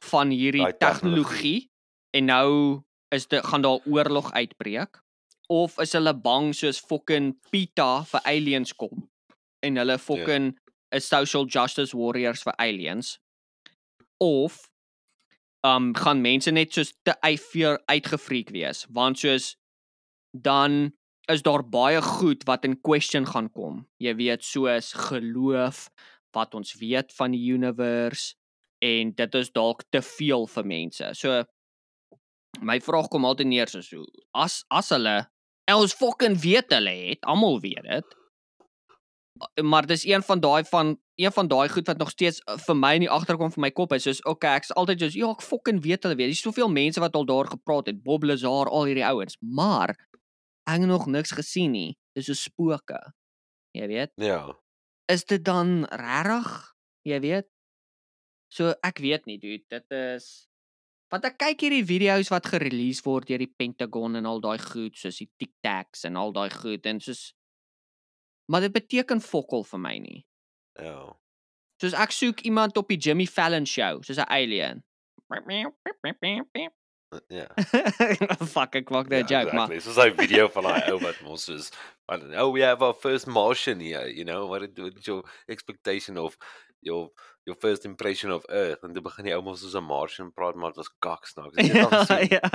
[0.09, 1.69] van hierdie tegnologie.
[2.11, 5.01] en nou is dit gaan daar oorlog uitbreek
[5.47, 9.07] of is hulle bang soos fucking PETA vir aliens kom
[9.61, 10.51] en hulle fucking
[10.91, 13.19] is social justice warriors vir aliens
[14.19, 14.69] of
[15.67, 19.55] um gaan mense net soos te uitveer uitgefreek wees want soos
[20.31, 20.91] dan
[21.31, 23.85] is daar baie goed wat in question gaan kom.
[24.01, 25.87] Jy weet soos geloof
[26.35, 28.35] wat ons weet van die universe
[28.81, 31.11] en dit is dalk te veel vir mense.
[31.17, 31.43] So
[32.59, 34.05] my vraag kom altyd neer soos hoe
[34.37, 35.21] as as hulle
[35.71, 38.17] ons fucking weet hulle het, almal weet dit.
[39.63, 42.75] Maar dis een van daai van een van daai goed wat nog steeds uh, vir
[42.77, 45.45] my in die agterkom van my kop is soos okay, ek's altyd soos ja, ek
[45.45, 46.33] fucking weet hulle weet.
[46.33, 49.95] Daar's soveel mense wat al daar gepraat het, Bob Lazar, al hierdie ouens, maar
[50.69, 51.91] ek het nog niks gesien nie.
[52.17, 52.99] Dis so spooke.
[53.77, 54.11] Jy weet?
[54.19, 54.43] Ja.
[55.11, 56.51] Is dit dan regtig?
[57.07, 57.50] Jy weet?
[58.51, 60.47] So ek weet nie, dude, dit is
[61.11, 64.95] want ek kyk hierdie video's wat gerelease word deur die Pentagon en al daai goed,
[64.95, 67.31] soos die Tic Tacs en al daai goed en soos
[68.51, 70.21] maar dit beteken fokol vir my nie.
[70.79, 71.11] Ja.
[71.81, 74.83] Soos ek soek iemand op die Jimmy Fallon show, soos 'n alien.
[77.27, 77.47] Ja.
[78.53, 79.79] Fuck, ek maak nou 'n ja, joke, maar exactly.
[79.83, 81.71] Soos daai video van daai ou wat mos soos
[82.07, 85.23] van oh we have our first Martian here, you know, what it what is your
[85.47, 86.37] expectation of
[86.79, 87.11] your
[87.43, 90.55] your first impression of Earth en toe begin die ou mos soos 'n Martian praat
[90.55, 91.55] maar dit was kaksnaaks.
[91.57, 92.27] Het dit al ja, gesien?
[92.37, 92.49] ja.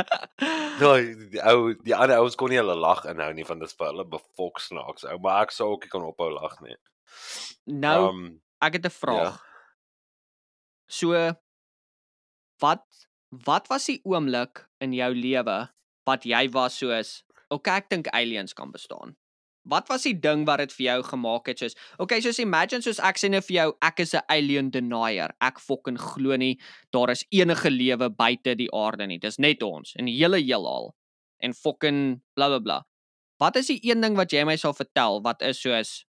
[0.81, 0.95] Nou,
[1.33, 4.05] die ou die ander ouens kon nie hulle lag inhou nie van dis vir hulle
[4.05, 6.77] befok snaaks ou, maar ek sou ook nie kan ophou lag nie.
[7.65, 9.43] Nou, Um ek het 'n vraag.
[10.87, 11.13] So
[12.63, 12.85] wat
[13.31, 15.69] wat was die oomblik in jou lewe
[16.07, 19.17] wat jy was soos, okay, ek dink aliens kan bestaan.
[19.67, 23.01] Wat was die ding wat dit vir jou gemaak het soos, okay, soos imagine soos
[23.03, 25.35] ek sê nou vir jou, ek is 'n alien denier.
[25.41, 26.59] Ek fucking glo nie
[26.93, 29.19] daar is enige lewe buite die aarde nie.
[29.19, 30.95] Dis net ons in die hele heelal.
[31.43, 32.83] En fucking bla bla bla.
[33.39, 36.07] Wat is die een ding wat jy my sal vertel wat is soos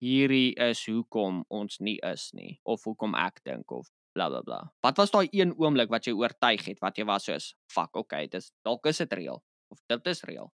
[0.00, 4.60] hierdie is hoekom ons nie is nie of hoekom ek dink of bla bla bla.
[4.82, 8.26] Wat was daai een oomblik wat jy oortuig het wat jy was soos fuck okay,
[8.32, 10.50] dis dalk is dit reël of dit is reël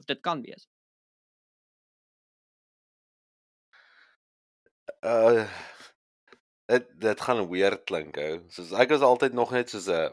[0.00, 0.66] of dit kan wees.
[5.04, 5.48] Uh
[6.70, 8.34] dit dit gaan weird klink ou.
[8.48, 10.12] Soos ek was altyd nog net soos 'n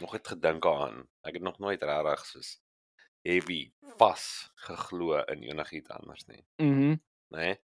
[0.00, 1.08] nog het gedink aan.
[1.22, 2.60] Ek het nog nooit regtig soos
[3.22, 6.92] heavy vas geglo in enigiets anders nie, Mhm.
[6.92, 6.98] nê?
[7.28, 7.58] Nee?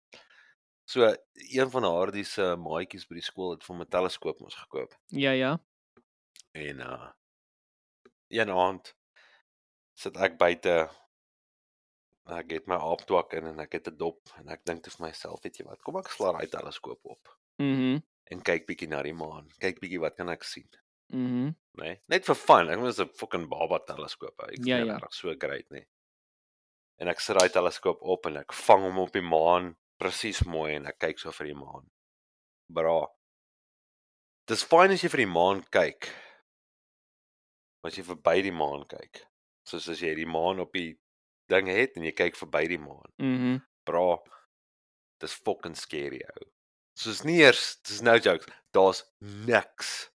[0.87, 4.55] So een van daardie se maatjies by die skool het vir my 'n teleskoop mos
[4.55, 5.59] gekoop Ja ja.
[6.53, 7.11] en uh
[8.27, 8.95] een aand
[9.93, 10.89] sit ek buite
[12.27, 15.07] ek het my aaptwak in en ek het 'n dop en ek dink te vir
[15.07, 17.27] myself, weet jy wat, kom ek slaai daai teleskoop op
[17.59, 18.01] Mhm.
[18.31, 19.49] en kyk bietjie na die maan.
[19.59, 20.67] Kyk bietjie wat kan ek sien,
[21.11, 21.49] Mhm.
[21.77, 21.83] nê?
[21.83, 22.01] Nee?
[22.09, 22.69] Net vir fun.
[22.69, 24.39] Ek was 'n fucking baba teleskoop.
[24.43, 25.85] Ek Ja, ja, regtig so great nie.
[26.97, 30.75] En ek sit daai teleskoop op en ek vang hom op die maan presies mooi
[30.75, 31.89] en ek kyk so vir die maan.
[32.69, 33.07] Bra.
[34.47, 36.09] Dis fyn as jy vir die maan kyk.
[37.83, 39.25] As jy verby die maan kyk,
[39.65, 40.97] soos as jy die maan op die
[41.51, 43.11] ding het en jy kyk verby die maan.
[43.21, 43.57] Mhm.
[43.85, 44.17] Bra.
[45.21, 46.47] Dis fucking scary ou.
[46.97, 48.47] Soos nie eers, dis no jokes.
[48.75, 50.09] Daar's niks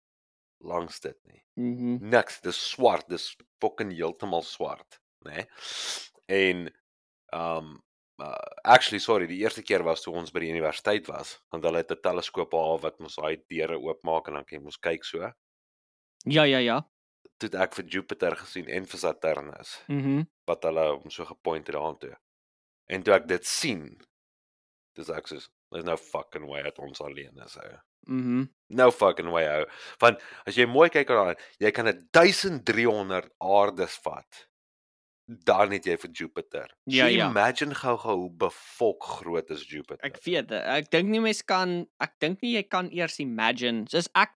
[0.65, 1.43] langs dit nie.
[1.57, 2.11] Mhm.
[2.11, 2.41] Niks.
[2.45, 3.09] Dis swart.
[3.09, 5.47] Dis fucking heeltemal swart, né?
[5.47, 5.47] Nee?
[6.31, 6.67] En
[7.35, 7.79] um
[8.21, 11.81] uh, actually sorry, die eerste keer was toe ons by die universiteit was, want hulle
[11.83, 15.05] het 'n teleskoop daar wat mos daai deure oopmaak en dan kan jy mos kyk
[15.05, 15.33] so.
[16.25, 16.83] Ja ja ja.
[17.41, 20.27] Toe het ek vir Jupiter gesien en vir Saturnus Mhm.
[20.47, 22.17] wat hulle hom so gepoint het daartoe.
[22.91, 23.85] En toe ek dit sien,
[24.99, 27.77] dis ek soos there's no fucking way dat ons alleen is ou.
[28.11, 28.49] Mhm.
[28.75, 29.67] No fucking way ou.
[30.01, 34.47] Want as jy mooi kyk daaraan, jy kan 'n 1300 aardes vat.
[35.27, 36.71] Dan het jy vir Jupiter.
[36.87, 37.29] Ja, so ja.
[37.31, 40.05] imagine gou-gou hoe befok groot is Jupiter.
[40.05, 40.51] Ek weet.
[40.51, 43.85] Ek dink nie mens kan ek dink nie jy kan eers imagine.
[43.89, 44.31] Soos ek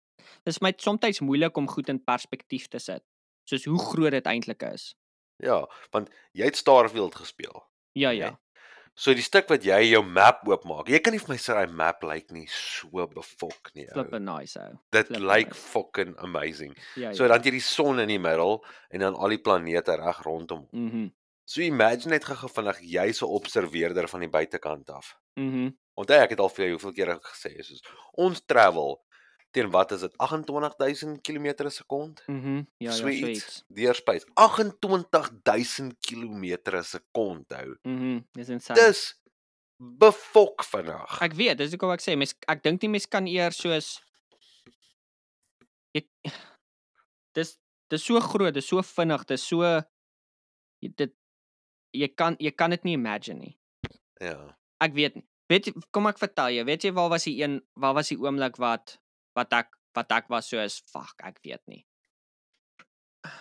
[0.44, 3.02] dis my soms moeilik om goed in perspektief te sit.
[3.44, 4.94] Soos hoe groot dit eintlik is.
[5.42, 7.64] Ja, want jy het Starfield gespeel.
[7.92, 8.18] Ja Nee.
[8.18, 8.38] ja.
[8.94, 11.66] So die stuk wat jy jou map oopmaak, jy kan nie vir my sê daai
[11.66, 13.88] map lyk nie so befok nie.
[13.90, 14.76] Flippe nice ou.
[14.94, 15.58] Dit lyk nice.
[15.72, 16.76] fucking amazing.
[16.94, 17.10] Ja.
[17.12, 18.60] So dan jy die son in die middel
[18.90, 20.68] en dan al die planete reg rondom.
[20.70, 21.08] Mhm.
[21.44, 25.16] So imagine net gou vinnig jy's 'n observeerder van die buitekant af.
[25.36, 25.74] Mhm.
[25.98, 27.82] Onthou ek het al vir jou hoeveel keer gesê soos
[28.14, 29.03] ons travel
[29.54, 32.22] teen wat is dit 28000 km per sekond?
[32.26, 32.56] Mhm.
[32.82, 33.36] Ja ja, so Sweet.
[33.36, 33.64] iets.
[33.68, 37.76] Deur space 28000 km per sekond hou.
[37.82, 38.24] Mhm.
[38.32, 38.80] Dis insane.
[38.80, 39.04] Dis
[39.78, 41.18] befok vinnig.
[41.22, 43.88] Ek weet, dis hoekom ek sê mens ek dink nie mens kan eers soos
[45.94, 46.08] ek
[47.34, 47.54] dis
[47.90, 49.62] dis so groot, dis so vinnig, dis so
[50.82, 51.14] jy dit
[51.94, 53.54] jy kan jy kan dit nie imagine nie.
[54.22, 54.38] Ja.
[54.82, 55.26] Ek weet nie.
[55.52, 58.18] Weet jy kom ek vertel jou, weet jy waar was die een waar was die
[58.18, 58.96] oomblik wat
[59.36, 61.84] wat ek wat ek was soos fuck, ek weet nie.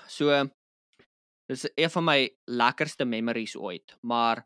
[0.08, 0.30] So
[1.50, 4.44] dis een van my lekkerste memories ooit, maar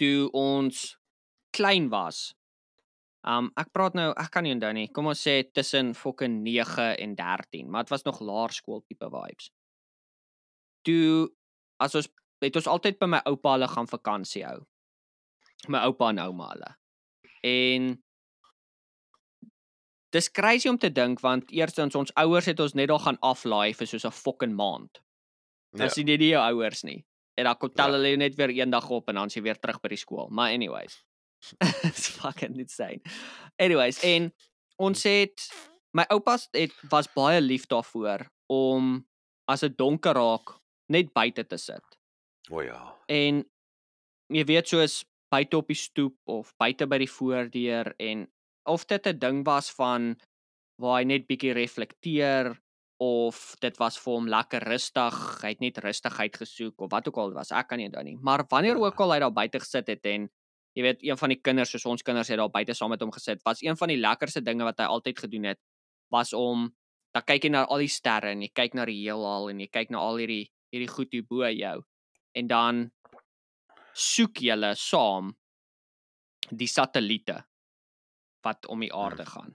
[0.00, 0.86] toe ons
[1.54, 2.32] klein was.
[3.24, 4.88] Um ek praat nou, ek kan nie onthou nie.
[4.92, 9.50] Kom ons sê tussen fucking 9 en 13, maar dit was nog laerskool tipe vibes.
[10.84, 11.30] Toe
[11.80, 12.10] as ons
[12.44, 14.58] het ons altyd by my oupa hulle gaan vakansie hou.
[15.72, 16.72] My oupa en ouma hulle.
[17.44, 17.94] En
[20.14, 23.74] dis crazy om te dink want eerstens ons ouers het ons net al gaan aflaai
[23.74, 25.00] vir soos 'n fucking maand.
[25.74, 25.92] Dan Ja.
[25.92, 27.04] sien jy nie jou ouers nie.
[27.36, 27.92] En dan kom tel Ja.
[27.92, 30.28] hulle jou net weer eendag op en dan is jy weer terug by die skool.
[30.30, 31.02] Maar anyways.
[31.84, 33.00] It's fucking insane.
[33.58, 34.32] Anyways, en
[34.78, 35.48] ons het
[35.92, 39.06] my oupas het was baie lief daarvoor om
[39.48, 40.54] as dit donker raak
[40.88, 41.82] net buite te sit.
[42.50, 42.94] O ja.
[43.08, 43.44] En
[44.28, 48.28] jy weet soos buite op die stoep of buite by die voordeur en
[48.66, 50.16] of dit 'n ding was van
[50.80, 52.56] waar hy net bietjie reflekteer
[52.98, 57.16] of dit was vir hom lekker rustig, hy het net rustigheid gesoek of wat ook
[57.18, 58.16] al dit was, ek kan nie onthou nie.
[58.22, 58.84] Maar wanneer Ja.
[58.86, 60.28] ook al hy daar buite gesit het en
[60.76, 63.12] jy weet een van die kinders soos ons kinders het daar buite saam met hom
[63.12, 65.58] gesit, was een van die lekkerste dinge wat hy altyd gedoen het
[66.10, 66.74] was om
[67.14, 69.68] dan kyk jy na al die sterre en jy kyk na die heelal en jy
[69.70, 71.82] kyk na al hierdie hierdie goed hier bo jou
[72.34, 72.90] en dan
[73.94, 75.32] soek julle saam
[76.50, 77.44] die satelliete
[78.44, 79.54] wat om die aarde gaan.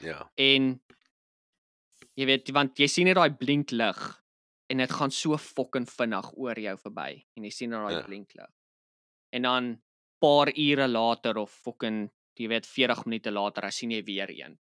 [0.00, 0.30] Ja.
[0.36, 0.80] En
[2.18, 4.00] jy weet want jy sien net daai blink lig
[4.72, 8.02] en dit gaan so fucking vinnig oor jou verby en jy sien net daai Ja.
[8.06, 8.50] blink lig.
[9.32, 9.82] En dan
[10.20, 14.58] paar ure later of fucking jy weet 40 minute later as sien jy weer een.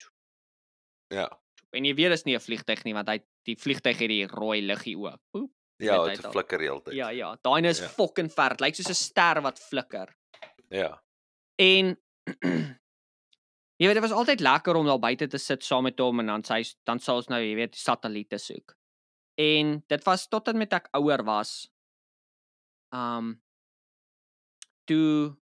[1.12, 1.28] Ja.
[1.72, 4.60] En jy weet dis nie 'n vliegtyg nie want hy die vliegtyg het die rooi
[4.62, 5.20] liggie ook.
[5.34, 5.52] Oep.
[5.80, 6.94] Ja, dit flikker heeltyd.
[6.94, 7.88] Ja ja, daai is Ja.
[7.88, 8.56] fucking ver.
[8.58, 10.14] Lyk soos 'n ster wat flikker.
[10.70, 11.02] Ja.
[11.58, 11.96] En
[13.78, 16.32] jy weet dit was altyd lekker om daar buite te sit saam met hom en
[16.32, 18.74] dan sy dan sal ons nou jy weet satelliete soek.
[19.38, 21.68] En dit was tot en met ek ouer was.
[22.94, 23.36] Um
[24.88, 25.36] toe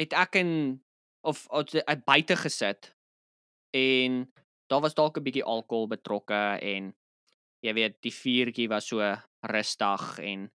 [0.00, 0.52] het ek in
[1.26, 2.92] of uit buite gesit
[3.76, 4.24] en
[4.70, 6.94] daar was dalk 'n bietjie alkohol betrokke en
[7.60, 8.98] jy weet die vuurtjie was so
[9.42, 10.50] rustig en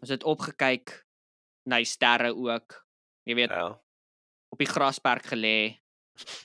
[0.00, 1.04] ons het opgekyk
[1.66, 2.86] na die sterre ook.
[3.24, 3.83] Jy weet Ja.
[4.54, 5.82] Op die grasperk gelê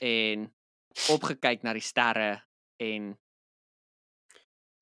[0.02, 0.48] en
[1.14, 2.32] opgekyk na die sterre
[2.82, 3.12] en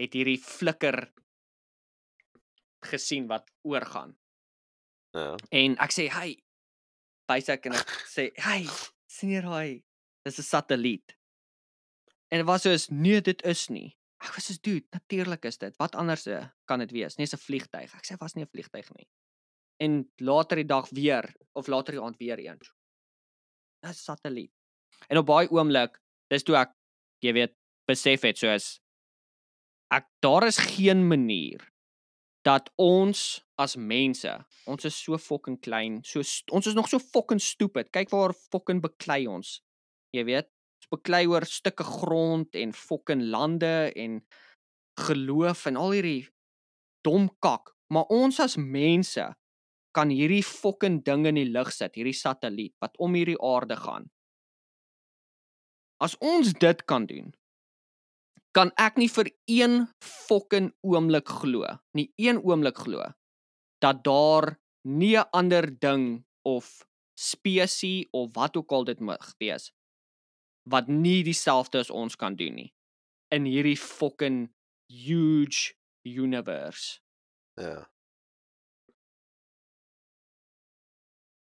[0.00, 1.02] het hierdie flikker
[2.88, 4.14] gesien wat oorgaan.
[5.12, 5.34] Ja.
[5.50, 6.38] En ek sê, "Hey."
[7.28, 8.64] Wys ek en ek sê, "Hey,
[9.06, 9.84] sien jy daai?
[10.24, 11.16] Dis 'n satelliet."
[12.30, 15.76] En dit was soos, "Nee, dit is nie." Ek was soos, "Dude, natuurlik is dit.
[15.76, 17.16] Wat anders eh, kan dit wees?
[17.16, 19.08] Nee, 'n vliegtyg." Ek sê, "Was nie 'n vliegtyg nie."
[19.76, 22.58] En later die dag weer of later die aand weer een.
[23.82, 24.52] 'n satelliet.
[25.08, 26.00] En op daai oomblik,
[26.30, 26.74] dis toe ek
[27.22, 27.54] jy weet,
[27.86, 28.78] besef het soos
[29.90, 31.64] ek daar is geen manier
[32.46, 34.30] dat ons as mense,
[34.70, 36.22] ons is so fucking klein, so
[36.54, 37.90] ons is nog so fucking stupid.
[37.92, 39.58] Kyk waar fucking beklei ons.
[40.14, 40.48] Jy weet,
[40.78, 44.20] ons beklei oor stukke grond en fucking lande en
[45.02, 46.28] geloof en al hierdie
[47.06, 47.74] dom kak.
[47.92, 49.24] Maar ons as mense
[49.98, 54.06] kan hierdie fucking ding in die lug sit, hierdie satelliet wat om hierdie aarde gaan.
[55.98, 57.32] As ons dit kan doen,
[58.54, 61.66] kan ek nie vir een fucking oomblik glo,
[61.98, 63.10] nie een oomblik glo
[63.82, 66.86] dat daar nie 'n ander ding of
[67.18, 69.72] spesies of wat ook al dit mag wees
[70.70, 72.72] wat nie dieselfde as ons kan doen nie
[73.34, 74.48] in hierdie fucking
[74.88, 75.74] huge
[76.04, 77.00] universe.
[77.60, 77.88] Ja.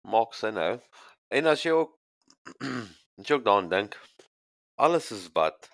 [0.04, 0.78] Maak sin nou.
[1.34, 1.94] En as jy ook
[3.20, 3.96] as jy ook daaraan dink,
[4.76, 5.70] alles is wat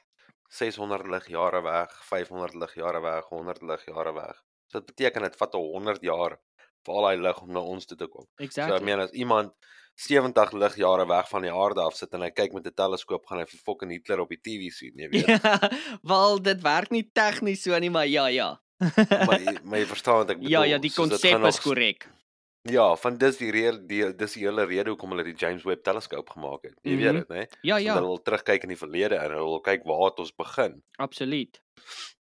[0.50, 4.38] 600 ligjare weg, 500 ligjare weg, 100 ligjare weg.
[4.70, 6.38] So dit beteken dit vat 100 jaar
[6.86, 8.24] vir al daai lig om na ons toe te kom.
[8.38, 8.76] So Exactly.
[8.78, 9.52] ek meen as iemand
[10.00, 13.38] 70 ligjare weg van die aarde af sit en hy kyk met 'n teleskoop gaan
[13.42, 15.26] hy vir fucking Hitler op die TV sien, jy weet.
[15.28, 15.58] Ja,
[16.12, 18.60] wel dit werk nie tegnies so nie, maar ja, ja.
[18.80, 20.50] maar jy- maar jy verstaan wat ek bedoel.
[20.50, 22.08] ja, ja, die konsep is korrek.
[22.62, 25.82] Ja, van dis die rede die dis die hele rede hoekom hulle die James Webb
[25.84, 26.74] teleskoop gemaak het.
[26.82, 27.18] Jy weet Mhm.
[27.18, 27.58] dit, né?
[27.62, 30.18] Ja, Want ja, Hulle wil terugkyk in die verlede en hulle wil kyk waar het
[30.18, 30.82] ons begin.
[30.98, 31.60] absoluut.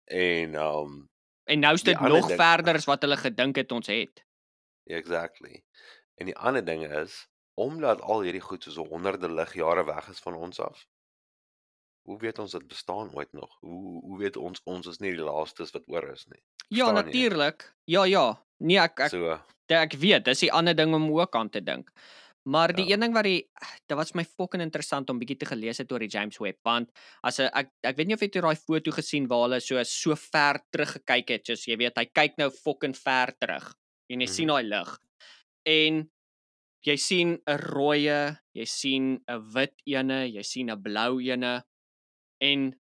[0.06, 1.10] En um
[1.46, 3.88] En nou is Die dit ander nog ding- verder as wat hulle gedink het ons
[3.88, 4.24] het.
[4.86, 5.64] exactly.
[6.16, 10.34] En die ander ding is omdat al hierdie goed so honderde ligjare weg is van
[10.36, 10.86] ons af.
[12.06, 13.58] Hoe weet ons dit bestaan ooit nog?
[13.60, 16.42] Hoe hoe weet ons ons is nie die laastes wat oor is nie.
[16.70, 17.04] Ja, Verstaan jy?
[17.04, 17.74] natuurlik.
[17.86, 18.46] Ja, ja.
[18.62, 19.40] Nee, ek ek So
[19.70, 21.92] ek weet, dis die ander ding om ook aan te dink.
[22.50, 22.92] Maar die Ja.
[22.92, 23.44] een ding wat die
[23.88, 26.90] dit was my fucking interessant om bietjie te gelees het oor die James Webb want
[27.24, 29.84] as 'n ek ek weet nie of jy het daai foto gesien waar hulle so
[29.84, 33.76] so ver terug gekyk het, soos jy weet, hy kyk nou fucking ver terug
[34.10, 34.34] en jy Mhm.
[34.36, 34.98] sien daai lig.
[35.66, 36.10] En
[36.86, 41.64] jy sien 'n rooie, jy sien 'n wit ene, jy sien 'n blou ene
[42.42, 42.80] en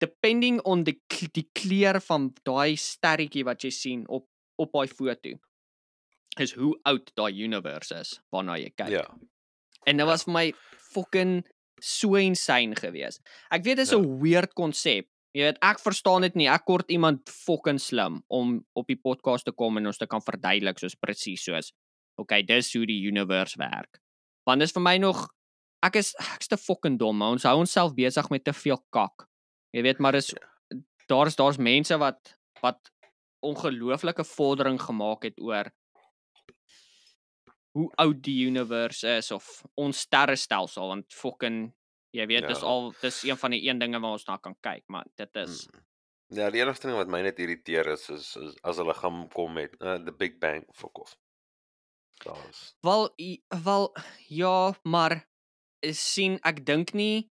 [0.00, 1.00] depending on die
[1.34, 4.26] die kleur van daai sterretjie wat jy sien op
[4.58, 5.36] op daai foto
[6.38, 8.90] is hoe oud daai universe is waarna jy kyk.
[9.00, 9.06] ja.
[9.86, 10.10] En dit ja.
[10.10, 10.46] was vir my
[10.92, 11.38] fucking
[11.80, 13.22] so insane geweest.
[13.50, 13.98] Ek weet dit is Ja.
[13.98, 15.06] 'n weird konsep.
[15.34, 16.48] Jy weet, ek verstaan dit nie.
[16.48, 20.20] Ek kort iemand fucking slim om op die podcast te kom en ons te kan
[20.20, 21.72] verduidelik soos presies soos
[22.18, 24.00] okay, dis hoe die universe werk.
[24.46, 25.28] Want dis vir my nog
[25.82, 27.16] ek is ek's te fucking dom.
[27.18, 29.26] maar Ons hou onsself besig met te veel kak.
[29.72, 30.34] Jy weet, maar dis
[31.08, 32.90] daar's daar's mense wat wat
[33.40, 35.70] ongelooflike vordering gemaak het oor
[37.76, 41.72] hoe oud die universe is of ons sterrestelsel want fucking
[42.16, 42.66] Jy weet, dis Ja.
[42.66, 45.66] al dis een van die een dinge waar ons na kan kyk, maar dit is
[45.68, 45.84] Mm.
[46.38, 49.52] Ja, die enigste ding wat my net irriteer is is, is as hulle gaan kom
[49.52, 51.16] met uh, the Big Bang fuck off.
[52.24, 53.14] Daar's wel
[53.64, 53.92] wel
[54.28, 55.28] ja, maar
[55.80, 57.30] is sien ek dink nie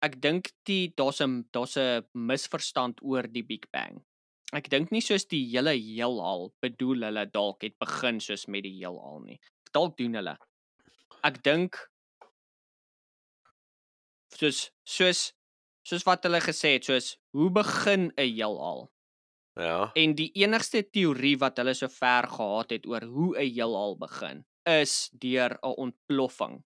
[0.00, 4.04] ek dink die daar's 'n daar's 'n misverstand oor die Big Bang.
[4.52, 8.74] Ek dink nie soos die hele heelal bedoel hulle dalk het begin soos met die
[8.76, 9.38] heelal nie.
[9.72, 10.36] Dalk doen hulle.
[11.24, 11.78] Ek dink
[14.36, 15.32] soos soos
[15.88, 18.92] soos wat hulle gesê het, soos hoe begin 'n heelal?
[19.56, 19.90] ja.
[19.94, 24.44] En die enigste teorie wat hulle so ver gehad het oor hoe 'n heelal begin,
[24.64, 26.64] is deur 'n ontploffing.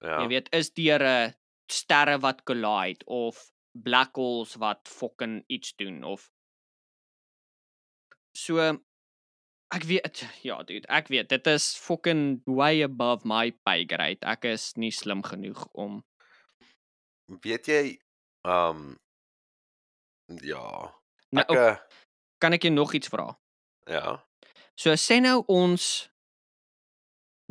[0.00, 0.20] Ja.
[0.22, 1.34] Jy weet, is deur 'n
[1.68, 6.30] sterre wat collide of black holes wat fucking iets doen of
[8.36, 8.60] so
[9.72, 14.20] ek weet ja dude, ek weet dit is fucking way above my pay grade.
[14.20, 16.02] Ek is nie slim genoeg om
[17.40, 17.84] Weet jy
[18.44, 18.98] um
[20.42, 20.92] ja.
[21.32, 21.76] nou Ek uh,
[22.42, 23.30] kan ek jou nog iets vra?
[23.88, 24.20] ja.
[24.76, 26.08] So sê nou ons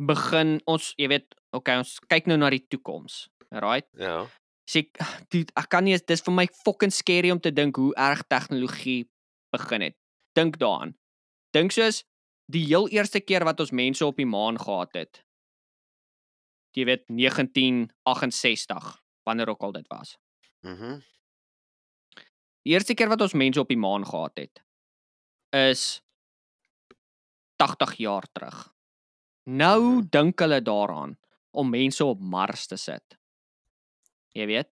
[0.02, 3.26] begin ons jy weet, okay, ons kyk nou na die toekoms.
[3.52, 3.86] Right?
[4.00, 4.26] Ja.
[4.72, 4.86] Sê
[5.30, 9.04] dude, ek kan nie dis vir my fucking scary om te dink hoe erg tegnologie
[9.52, 9.96] begin het.
[10.34, 10.94] Dink daaraan.
[11.52, 12.02] Dink soos
[12.52, 15.22] die heel eerste keer wat ons mense op die maan gehad het.
[16.76, 20.16] Jy weet 1968, wanneer ook al dit was.
[20.64, 21.00] Mhm.
[22.62, 24.62] Die eerste keer wat ons mense op die maan gehad het
[25.52, 26.00] is
[27.60, 28.72] 80 jaar terug.
[29.50, 30.06] Nou Mhm.
[30.10, 31.18] dink hulle daaraan
[31.50, 33.18] om mense op Mars te sit.
[34.32, 34.68] Jy weet,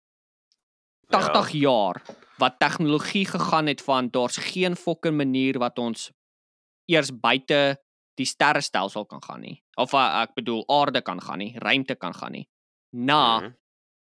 [1.09, 1.59] 80 ja.
[1.59, 2.01] jaar
[2.39, 6.11] wat tegnologie gegaan het van daar's geen fucking manier wat ons
[6.91, 7.77] eers buite
[8.17, 9.61] die sterrestelsel kan gaan nie.
[9.77, 12.47] Of uh, ek bedoel aarde kan gaan nie, ruimte kan gaan nie.
[12.91, 13.53] Na Mhm.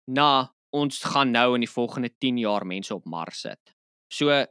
[0.08, 3.76] na ons gaan nou in die volgende 10 jaar mense op Mars sit.
[4.12, 4.46] So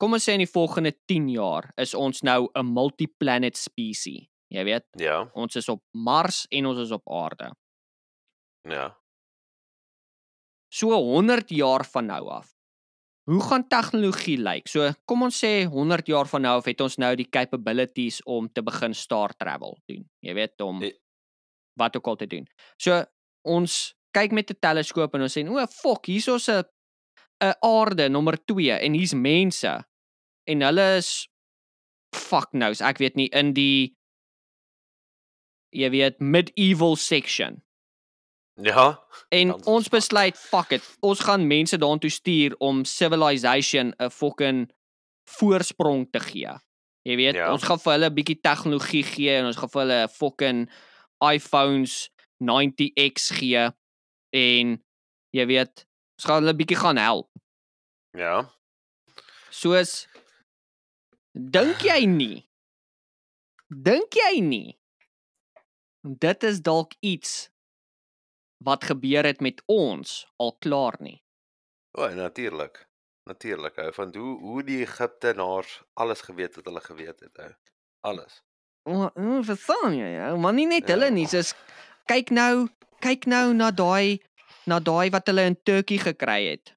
[0.00, 4.26] kom ons sê in die volgende 10 jaar is ons nou 'n multi-planet species.
[4.50, 5.30] Jy weet, Ja.
[5.34, 7.52] ons is op Mars en ons is op aarde.
[8.68, 8.96] Ja.
[10.72, 12.52] So 100 jaar van nou af.
[13.30, 14.68] Hoe gaan tegnologie lyk?
[14.68, 18.48] So kom ons sê 100 jaar van nou af het ons nou die capabilities om
[18.48, 20.04] te begin star travel doen.
[20.24, 20.92] Jy weet om Eh.
[21.78, 22.46] wat ook al te doen.
[22.78, 23.04] So
[23.44, 26.64] ons kyk met 'n teleskoop en ons sê, "O, fok, hier's ons 'n
[27.42, 29.84] 'n aarde nommer 2 en hier's mense."
[30.46, 31.28] En hulle is
[32.14, 33.94] fuck knows, ek weet nie in die
[35.72, 37.62] jy weet medieval section.
[38.62, 39.00] Ja.
[39.28, 44.70] En ons besluit, fuck it, ons gaan mense daartoe stuur om civilization 'n fucking
[45.24, 46.52] voorsprong te gee.
[47.02, 47.52] Jy weet, Ja.
[47.52, 50.70] ons gaan vir hulle 'n bietjie tegnologie gee en ons gaan vir hulle fucking
[51.20, 53.70] iPhones 90X gee
[54.32, 54.84] en
[55.30, 55.86] jy weet,
[56.18, 57.28] ons gaan hulle bietjie gaan help.
[58.12, 58.50] Ja.
[59.50, 60.06] Soos
[61.34, 62.48] dink jy nie?
[63.68, 64.78] Dink jy nie?
[66.02, 67.49] Dit is dalk iets
[68.64, 71.18] wat gebeur het met ons al klaar nie.
[71.98, 72.86] O, natuurlik.
[73.28, 73.78] Natuurlik.
[73.78, 77.50] Ou van hoe hoe die Egiptenaars alles geweet het hulle geweet het, ou.
[78.00, 78.40] Alles.
[78.88, 80.08] O, o, verstaan jy?
[80.16, 80.36] Ja?
[80.36, 81.14] Maar nie net hulle Ja.
[81.14, 81.54] nie, soos
[82.08, 82.68] kyk nou,
[83.00, 84.20] kyk nou na daai
[84.66, 86.74] na daai wat hulle in Turkey gekry het.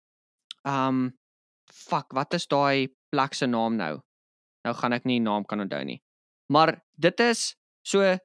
[0.63, 1.13] Um
[1.71, 3.99] fuck, wat is daai plek se naam nou?
[4.63, 5.99] Nou gaan ek nie die naam kan onthou nie.
[6.51, 8.17] Maar dit is so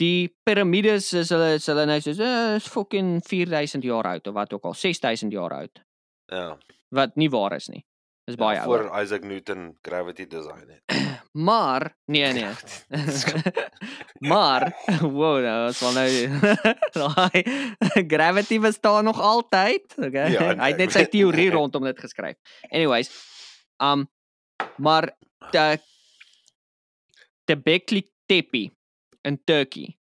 [0.00, 4.34] die piramides is hulle is hulle nou soos uh, is fucking 4000 jaar oud of
[4.36, 5.84] wat ook al, 6000 jaar oud.
[6.32, 6.56] Ja.
[6.94, 7.84] Wat nie waar is nie.
[8.26, 10.82] Dis baie ja, voor Isaac Newton gravity design het.
[11.36, 12.48] Maar nee nee.
[14.32, 16.08] maar wow, nou is wel nou
[16.96, 17.42] daai
[18.14, 19.94] gravity bestaan nog altyd.
[19.98, 20.30] Okay.
[20.32, 21.10] Ja, nee, Hy het net sy weet.
[21.12, 22.40] teorie rondom dit geskryf.
[22.70, 23.12] Anyways,
[23.76, 24.08] um
[24.80, 25.12] maar
[25.52, 25.76] die
[27.44, 28.70] Tebekli Tepe
[29.26, 29.96] in Turkey.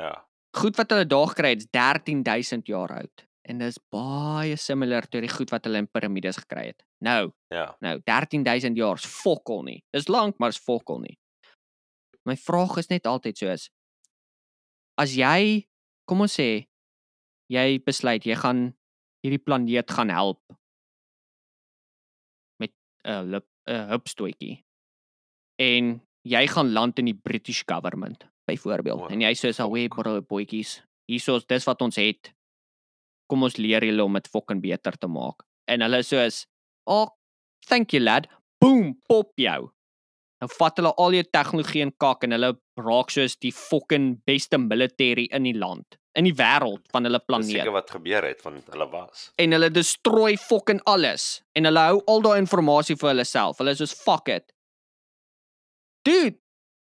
[0.00, 0.14] Ja.
[0.56, 5.20] Goed wat hulle daar gekry het is 13000 jaar oud en dis baie similar tot
[5.20, 6.84] die goed wat hulle in piramides gekry het.
[7.04, 7.76] Nou, Ja.
[7.80, 9.84] Nou, 13000 jaar is fokol nie.
[9.92, 11.18] Dis lank, maar is fokol nie.
[12.24, 13.68] My vraag is net altyd soos
[15.00, 15.66] as jy
[16.08, 16.66] kom ons sê
[17.52, 18.66] jy besluit jy gaan
[19.24, 20.40] hierdie planeet gaan help
[22.62, 22.72] met
[23.04, 24.62] 'n lip 'n hupstootjie
[25.58, 29.90] en jy gaan land in die British government byvoorbeeld O, en jy sê so hey
[29.92, 30.78] bro boetjies
[31.10, 32.32] hiersoos dis wat ons het
[33.30, 36.44] kom ons leer julle om dit fucking beter te maak en hulle soos
[36.90, 37.08] oh
[37.68, 38.28] thank you lad
[38.60, 39.70] boom pop jou
[40.42, 44.60] dan vat hulle al jou tegnologie en kak en hulle raak soos die fucking beste
[44.60, 47.58] military in die land in die wêreld van hulle planeet.
[47.58, 49.28] seker wat gebeur het van hulle was.
[49.40, 53.58] En hulle destroy fucking alles en hulle hou al daai inligting vir hulle self.
[53.58, 54.52] Hulle is soos fuck it.
[56.06, 56.38] Dude,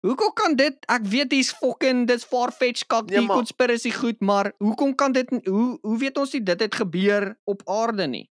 [0.09, 4.21] hoekom kan dit ek weet dis fucking dis far-fetched kak Ja, die maar- conspiracy goed,
[4.21, 8.27] maar hoekom kan dit hoe hoe weet ons nie dit het gebeur op aarde nie?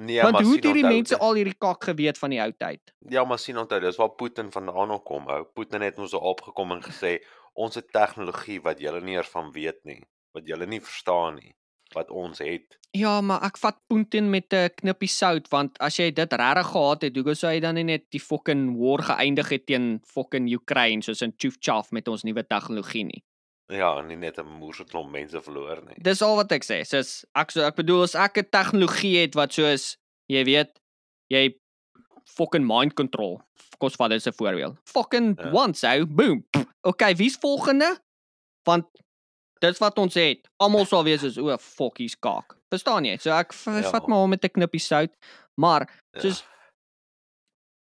[0.00, 2.80] Nee, Want maar hoe het hierdie mense al hierdie kak geweet van die ou tyd?
[3.12, 5.28] Ja, maar sien onthou, dis waar Putin vandaan kom.
[5.28, 5.44] Ou.
[5.54, 7.18] Putin het ons op opgekom en gesê
[7.54, 10.00] ons het tegnologie wat julle nie eers van weet nie,
[10.32, 11.52] wat julle nie verstaan nie,
[11.94, 12.78] wat ons het.
[12.92, 17.02] Ja, maar ek vat Putin met 'n knippie sout want as jy dit regtig gehad
[17.02, 21.02] het, hoekom sou hy dan nie net die fucking war geëindig het teen fucking Ukraine
[21.02, 23.22] soos in Tjufchaf met ons nuwe tegnologie nie?
[23.68, 25.94] Ja, nie net 'n moerse klomp mense verloor nie.
[26.02, 26.84] Dis al wat ek sê.
[26.84, 29.96] Soos ek so ek bedoel as ek 'n tegnologie het wat soos
[30.28, 30.78] jy weet,
[31.30, 31.54] jy
[32.26, 33.40] fucking mind control.
[33.78, 34.76] Kos vat dit 'n voorbeeld.
[34.84, 35.50] Fucking Ja.
[35.52, 36.44] once ou, boom.
[36.82, 37.98] Okay, wie's volgende?
[38.64, 38.84] Want
[39.62, 40.48] dis wat ons het.
[40.62, 42.56] Almal sal wees soos o, fuck, hier's kak.
[42.72, 43.16] Verstaan jy?
[43.22, 43.90] So ek Ja.
[43.90, 45.14] vat maar hom met 'n knippie sout.
[45.56, 46.20] Maar Ja.
[46.20, 46.42] soos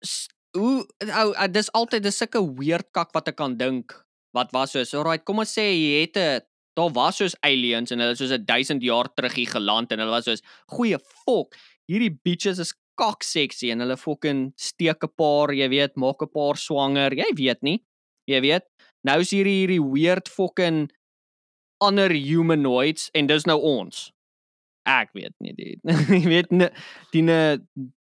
[0.05, 0.87] s- hoe
[1.23, 3.93] ou uh, dis altyd dis sulke weird kak wat ek kan dink
[4.37, 6.41] wat was soos alright kom ons sê jy het 'n
[6.79, 10.11] daar was soos aliens en hulle soos 'n 1000 jaar terug hier geland en hulle
[10.11, 11.55] was soos goeie fok
[11.91, 16.29] hierdie bitches is kak sexy en hulle fucking steek 'n paar jy weet maak 'n
[16.33, 17.83] paar swanger jy weet nie
[18.29, 18.65] jy weet
[19.05, 20.91] nou is hierdie hierdie weird fucking
[21.85, 24.09] ander humanoids en dis nou ons.
[24.89, 25.81] Ek weet nie dit
[26.15, 26.69] jy weet nie
[27.13, 27.39] die ne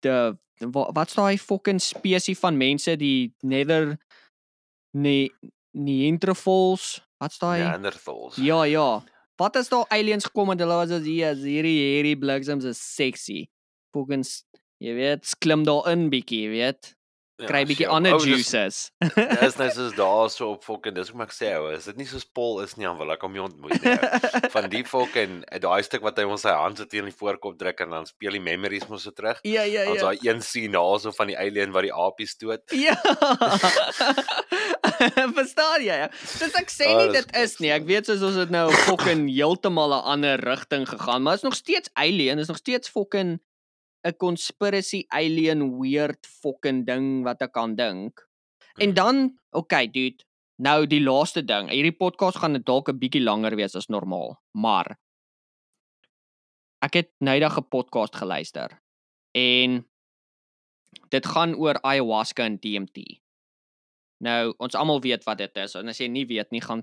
[0.05, 0.17] die
[0.75, 3.97] wa- wat's daai fucking spesie van mense die nether
[4.95, 5.31] nee
[5.79, 7.01] Neanderthals?
[7.21, 7.61] Wat's daai?
[7.63, 8.37] Neanderthals.
[8.37, 9.03] ja ja.
[9.39, 12.81] Wat is daar aliens gekom en hulle was as hier as hierdie hierdie bliksems is
[12.83, 13.45] sexy.
[13.95, 14.25] Fucking
[14.83, 16.93] jy weet sklim daarin bietjie jy weet
[17.47, 21.33] kry bietjie sjoe, ander juices Dis net soos daar so op fucking dis hoe ek
[21.37, 23.79] sê ou, is dit nie soos Paul is nie, dan wil ek hom nie ontmoet
[23.85, 23.95] nie.
[24.55, 27.81] Van die fucking daai stuk wat hy ons sy hand so teen die voorkop druk
[27.85, 29.39] en dan speel die memories mos so terug.
[29.45, 32.65] ja ja Ons ja daai een scene daarso van die alien wat die apies dood.
[32.89, 32.95] Ja.
[35.35, 35.99] Verstaan jy?
[36.41, 37.71] Dis ek sê Ah, nie dis dit is nie.
[37.75, 41.55] Ek weet soos ons het nou fucking heeltemal 'n ander rigting gegaan, maar is nog
[41.59, 43.39] steeds alien, is nog steeds fucking
[44.05, 48.29] 'n conspiracy alien weird fucking ding wat ek kan dink.
[48.79, 50.25] En dan, okay dude,
[50.63, 51.71] nou die laaste ding.
[51.71, 54.99] Hierdie podcast gaan dalk 'n bietjie langer wees as normaal, maar
[56.83, 58.81] ek het nydag 'n podcast geluister
[59.35, 59.85] en
[61.11, 63.21] dit gaan oor ayahuasca en DMT.
[64.25, 66.83] Nou, ons almal weet wat dit is en as jy nie weet nie, gaan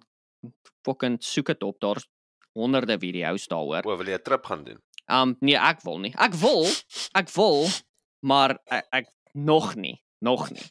[0.85, 1.79] fucking soek dit op.
[1.79, 2.07] Daar's
[2.53, 3.83] honderde video's daaroor.
[3.85, 4.81] O, wil jy 'n trip gaan doen?
[5.11, 6.13] Um nee, ek wil nie.
[6.17, 6.65] Ek wil,
[7.13, 7.67] ek wil,
[8.25, 10.65] maar ek, ek nog nie, nog nie.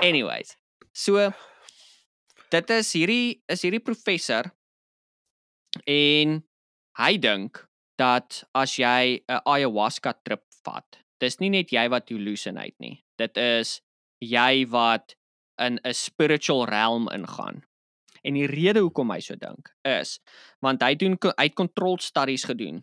[0.00, 0.54] Anyways,
[0.92, 1.30] so
[2.48, 4.48] dit is hierdie is hierdie professor
[5.84, 6.38] en
[6.98, 7.60] hy dink
[7.98, 13.04] dat as jy 'n ayahuasca trip vat, dis nie net jy wat hallucinate nie.
[13.18, 13.80] Dit is
[14.22, 15.16] jy wat
[15.58, 17.64] in 'n spiritual realm ingaan.
[18.24, 20.20] En die rede hoekom hy so dink is
[20.60, 22.82] want hy doen hy het controlled studies gedoen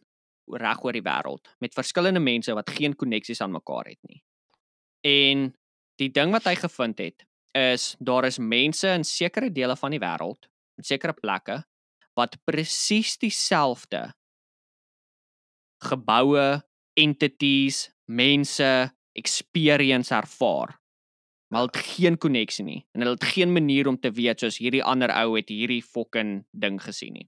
[0.54, 4.22] reg oor die wêreld met verskillende mense wat geen koneksies aan mekaar het nie.
[5.06, 5.52] En
[6.02, 7.26] die ding wat hy gevind het
[7.56, 11.64] is daar is mense in sekere dele van die wêreld, in sekere plekke
[12.16, 14.14] wat presies dieselfde
[15.84, 16.62] geboue,
[16.96, 18.72] entities, mense,
[19.16, 20.78] experience ervaar.
[21.52, 24.58] Maar hulle het geen koneksie nie en hulle het geen manier om te weet soos
[24.60, 27.28] hierdie ander ou het hierdie fucking ding gesien nie.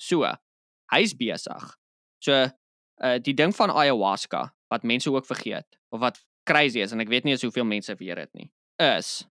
[0.00, 0.24] So,
[0.90, 1.66] hy's besig.
[2.24, 2.46] So,
[3.00, 7.08] uh die ding van ayahuasca wat mense ook vergeet of wat crazy is en ek
[7.08, 9.24] weet nie eens hoeveel mense weet dit nie, is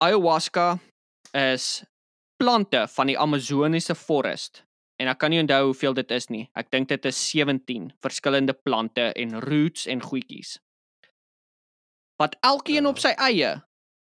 [0.00, 0.78] ayahuasca
[1.36, 1.84] is
[2.40, 4.64] plante van die Amazoniese forest
[5.00, 6.44] en ek kan nie onthou hoeveel dit is nie.
[6.56, 10.58] Ek dink dit is 17 verskillende plante en roots en goedjies.
[12.20, 13.54] Wat elkeen op sy eie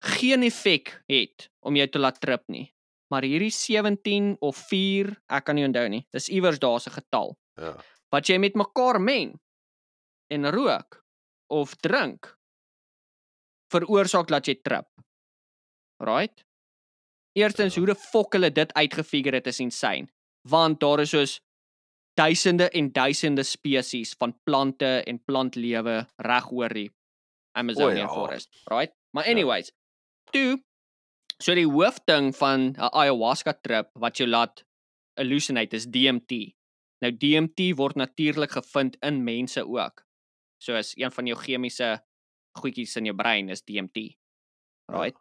[0.05, 2.65] geen effek het om jou te laat trip nie.
[3.11, 6.03] Maar hierdie 17 of 4, ek kan nie onthou nie.
[6.11, 7.75] Dis iewers daar se getal Ja.
[8.11, 9.39] wat jy met mekaar meng
[10.31, 11.03] en rook
[11.49, 12.37] of drink
[13.73, 14.87] veroorsaak dat jy trip.
[16.03, 16.43] Right?
[17.35, 17.79] Eerstens Ja.
[17.81, 20.07] hoe die fok hulle dit uitgefigure het is insane.
[20.47, 21.39] Want daar is soos
[22.17, 26.91] duisende en duisende spesies van plante en plantlewe reg oor die
[27.57, 28.13] Amazonian ja.
[28.13, 28.93] forest, right?
[29.11, 29.71] Maar anyways,
[30.31, 30.63] toe
[31.43, 34.63] so die hoofding van 'n ayahuasca trip wat jou laat
[35.17, 36.53] hallucinate is DMT.
[37.01, 40.05] Nou DMT word natuurlik gevind in mense ook.
[40.61, 42.01] Soos een van jou chemiese
[42.57, 44.17] goedjies in jou brein is DMT.
[44.89, 45.17] Right?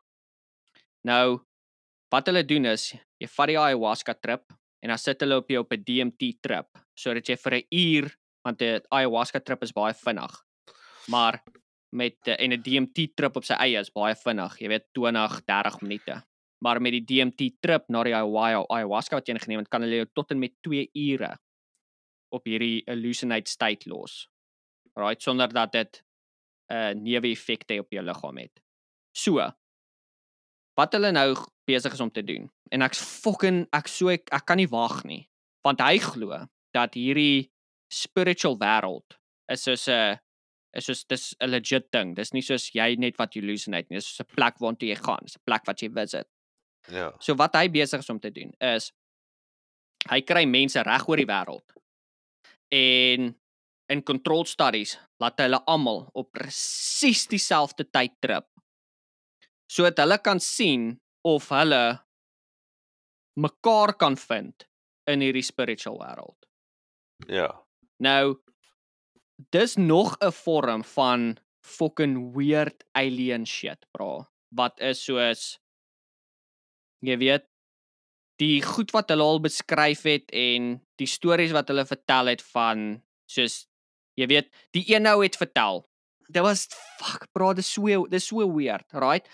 [1.04, 1.44] Nou
[2.12, 4.52] wat hulle doen is jy vat die ayahuasca trip
[4.82, 8.16] en dan sit hulle op jou op 'n DMT trip sodat jy vir 'n uur
[8.44, 10.32] want 'n ayahuasca trip is baie vinnig.
[11.08, 11.42] Maar
[11.96, 15.40] met eh, en 'n DMT trip op sy eie is baie vinnig, jy weet 20,
[15.44, 16.22] 30 minute.
[16.64, 20.02] Maar met die DMT trip na die ayahu- ayahuasca wat jy geneem het, kan hulle
[20.02, 21.36] jou tot en met 2 ure
[22.32, 24.28] op hierdie hallucinate state los.
[24.96, 26.02] Right, sonder dat dit
[26.72, 28.62] 'n uh, neeweffekte op jou liggaam het.
[29.12, 29.52] So.
[30.74, 32.50] Wat hulle nou besig is om te doen.
[32.70, 35.28] En ek's fucking ek so ek, ek kan nie wag nie.
[35.62, 37.50] Want hy glo dat hierdie
[37.92, 39.18] spiritual wêreld
[39.48, 40.18] is soos 'n
[40.76, 42.14] is soos dis 'n legit ding.
[42.14, 43.98] Dis nie soos jy net wat hallucinate nie.
[43.98, 45.24] Dis soos 'n plek waartoe jy gaan.
[45.24, 46.28] 'n plek wat jy visit.
[46.90, 47.12] Ja.
[47.20, 48.92] So wat hy besig is om te doen is
[50.10, 51.74] hy kry mense reg oor die wêreld.
[52.70, 53.34] En
[53.88, 58.46] in controlled studies laat hulle almal op presies dieselfde tyd trip.
[59.70, 61.98] Sodat hulle kan sien of hulle
[63.36, 64.66] mekaar kan vind
[65.10, 66.48] in hierdie spiritual wêreld.
[67.28, 67.50] Ja.
[68.02, 68.36] Nou
[69.36, 74.26] dis nog 'n vorm van fucking weird alien shit, bro.
[74.50, 75.58] Wat is soos
[77.04, 77.44] jy weet
[78.40, 83.02] die goed wat hulle al beskryf het en die stories wat hulle vertel het van
[83.30, 83.66] soos
[84.16, 85.84] jy weet die een ou het vertel.
[86.28, 86.66] Dit was
[87.00, 89.28] fuck bro, dis so dis so weird, right?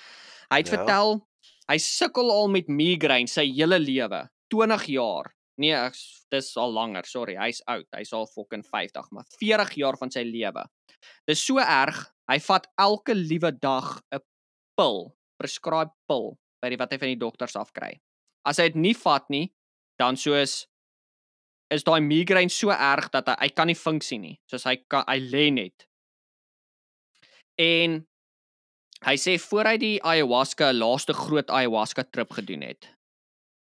[0.51, 0.79] Hy het ja.
[0.79, 1.21] vertel
[1.71, 5.31] hy sukkel al met migraine sy hele lewe, 20 jaar.
[5.61, 5.97] Nee, ek,
[6.33, 7.87] dis al langer, sorry, hy's oud.
[7.93, 10.65] Hy's al fucking 50, maar 40 jaar van sy lewe.
[11.29, 11.99] Dis so erg,
[12.31, 14.23] hy vat elke liewe dag 'n
[14.79, 18.01] pil, prescribed pil by die wat hy van die dokters afkry.
[18.47, 19.53] As hy dit nie vat nie,
[19.99, 20.67] dan soos
[21.73, 24.37] is daai migraine so erg dat hy hy kan nie funksie nie.
[24.51, 25.87] Soos hy kan hy lê net.
[27.61, 28.03] En
[29.07, 32.89] hy sê voor hy die ayahuasca laaste groot ayahuasca trip gedoen het,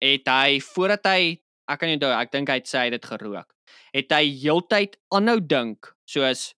[0.03, 1.21] het hy voordat hy
[1.67, 3.51] ek kan nie onthou, ek dink hy het sê hy het gerook.
[3.95, 6.53] Het hy heeltyd aanhou dink soos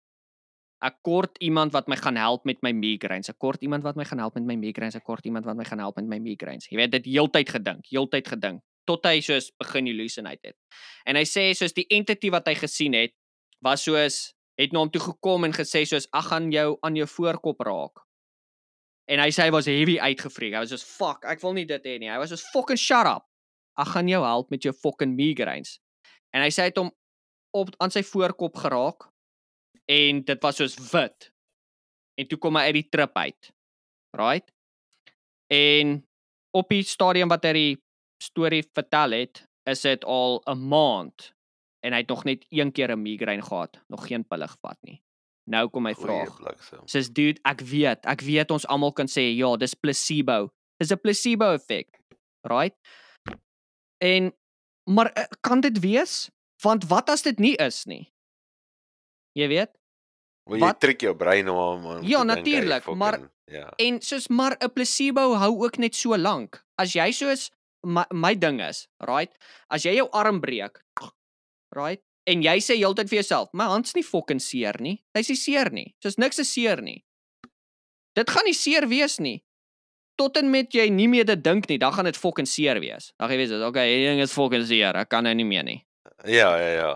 [0.85, 3.29] ek kort iemand wat my gaan help met my migraines.
[3.31, 4.95] Ek kort iemand wat my gaan help met my migraines.
[4.95, 6.69] Ek kort iemand wat my gaan help met my migraines.
[6.71, 10.57] Jy weet dit heeltyd gedink, heeltyd gedink tot hy soos begin hallucinate het.
[11.05, 13.13] En hy sê soos die entity wat hy gesien het
[13.65, 17.07] was soos het na hom toe gekom en gesê soos ag gaan jou aan jou
[17.07, 18.01] voorkop raak.
[19.09, 20.55] En hy sê hy was heavy uitgevreek.
[20.55, 22.09] Hy was soos fuck, ek wil nie dit hê nie.
[22.11, 23.25] Hy was soos fucking shut up.
[23.79, 25.77] Ag gaan jou help met jou fucking migraines.
[26.35, 26.91] En hy sê hy het hom
[27.55, 29.07] op aan sy voorkop geraak
[29.89, 31.31] en dit was soos wit.
[32.19, 33.51] En toe kom hy uit die trip uit.
[34.17, 34.51] Right?
[35.53, 35.99] En
[36.57, 37.75] op die stadium wat hy die
[38.21, 41.33] storie vertel het, is dit al 'n maand
[41.85, 45.01] en hy het nog net een keer 'n migraine gehad, nog geen pille gevat nie.
[45.49, 46.35] Nou kom my vraag.
[46.37, 46.81] Bliksem.
[46.85, 50.49] Sis dude, ek weet, ek weet ons almal kan sê ja, dis placebo.
[50.77, 51.99] Dis 'n placebo effek.
[52.43, 52.75] Right?
[53.99, 54.33] En
[54.89, 56.29] maar eh, kan dit wees?
[56.63, 58.09] Want wat as dit nie is nie?
[59.37, 59.71] Jy weet?
[60.49, 63.69] Wil jy Wat- trick jou brein om om Ja, natuurlijk, maar- ja.
[63.77, 66.65] En soos maar 'n placebo hou ook net so lank.
[66.75, 67.51] As jy soos
[67.85, 69.31] my, my ding is, right?
[69.67, 70.83] As jy jou arm breek,
[71.75, 72.01] right?
[72.23, 75.03] En jy sê heeltyd vir jouself, my hand's nie fucking seer nie.
[75.13, 75.95] Hy's nie seer nie.
[76.03, 77.05] Soos niks is seer nie.
[78.13, 79.43] Dit gaan nie seer wees nie.
[80.19, 83.13] Tot en met jy nie meer dit dink nie, dan gaan dit fucking seer wees.
[83.15, 84.97] Dan gaan jy weet, okay, hierdie ding is fucking seer.
[84.99, 85.79] Ek kan nou nie meer nie.
[86.27, 86.93] Ja, ja, ja.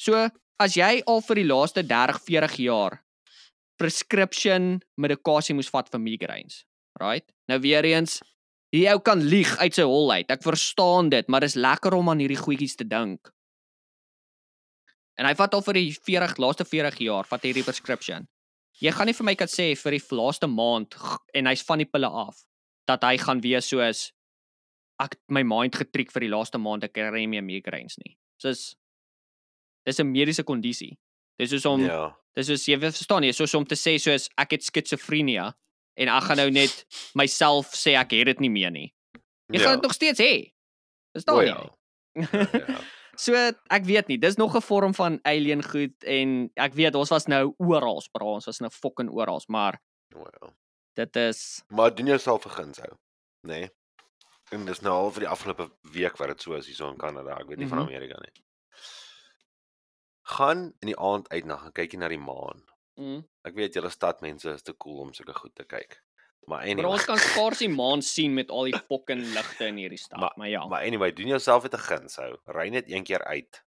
[0.00, 0.22] So,
[0.62, 3.00] as jy al vir die laaste 30, 40 jaar
[3.80, 6.62] prescription medikasie moes vat vir migraines,
[7.00, 7.26] right?
[7.50, 8.20] Nou weer eens,
[8.72, 10.30] die ou kan lieg uit sy hol uit.
[10.30, 13.32] Ek verstaan dit, maar dis lekker om aan hierdie goedjies te dink.
[15.20, 18.24] En hy vat al vir die 40 laaste 40 jaar vat hierdie prescription.
[18.80, 20.96] Jy gaan nie vir my kan sê vir die laaste maand
[21.36, 22.40] en hy's van die pille af
[22.88, 24.12] dat hy gaan wees soos
[25.02, 28.16] ek my mind getriek vir die laaste maand ek kry nie meer migraines nie.
[28.42, 28.74] Soos
[29.86, 30.98] dis 'n mediese kondisie.
[31.38, 31.86] Dis soos om ja.
[31.86, 32.16] Ja.
[32.36, 35.38] dis soos jy verstaan jy, soos om te sê soos ek het skizofrenie
[35.96, 38.94] en ek gaan nou net myself sê ek het dit nie meer nie.
[39.52, 39.66] Jy ja.
[39.66, 40.52] gaan dit nog steeds hê.
[41.12, 41.48] Verstaan O, jy?
[41.48, 41.70] ja.
[42.14, 42.80] Ja, ja.
[43.16, 47.10] So ek weet nie, dis nog 'n vorm van alien goed en ek weet ons
[47.10, 49.80] was nou oral, bra, ons was nou fucking oral, maar
[50.16, 50.48] O, ja.
[50.94, 52.92] Dit is Maar doen jouself 'n guns hou,
[53.46, 53.48] nê?
[53.48, 53.70] Nee.
[54.50, 57.36] En dis nou al vir die afgelope week wat dit so is hierso in Kanada.
[57.38, 57.78] Ek weet nie mm -hmm.
[57.78, 57.86] van Mhm.
[57.94, 58.44] Amerika nie.
[60.22, 62.62] Gaan in die aand uit na gaan kykie na die maan.
[63.00, 66.02] mm, Ek weet julle stadmense is te cool om sulke goed te kyk.
[66.46, 69.76] Maar maar anyway, ons kan skaars die maan sien met al die fucking ligte in
[69.76, 70.66] hierdie stad, Maar- maar ja.
[70.66, 72.36] maar anyway, doen jouself net 'n guns hou.
[72.46, 73.62] Ry net een keer uit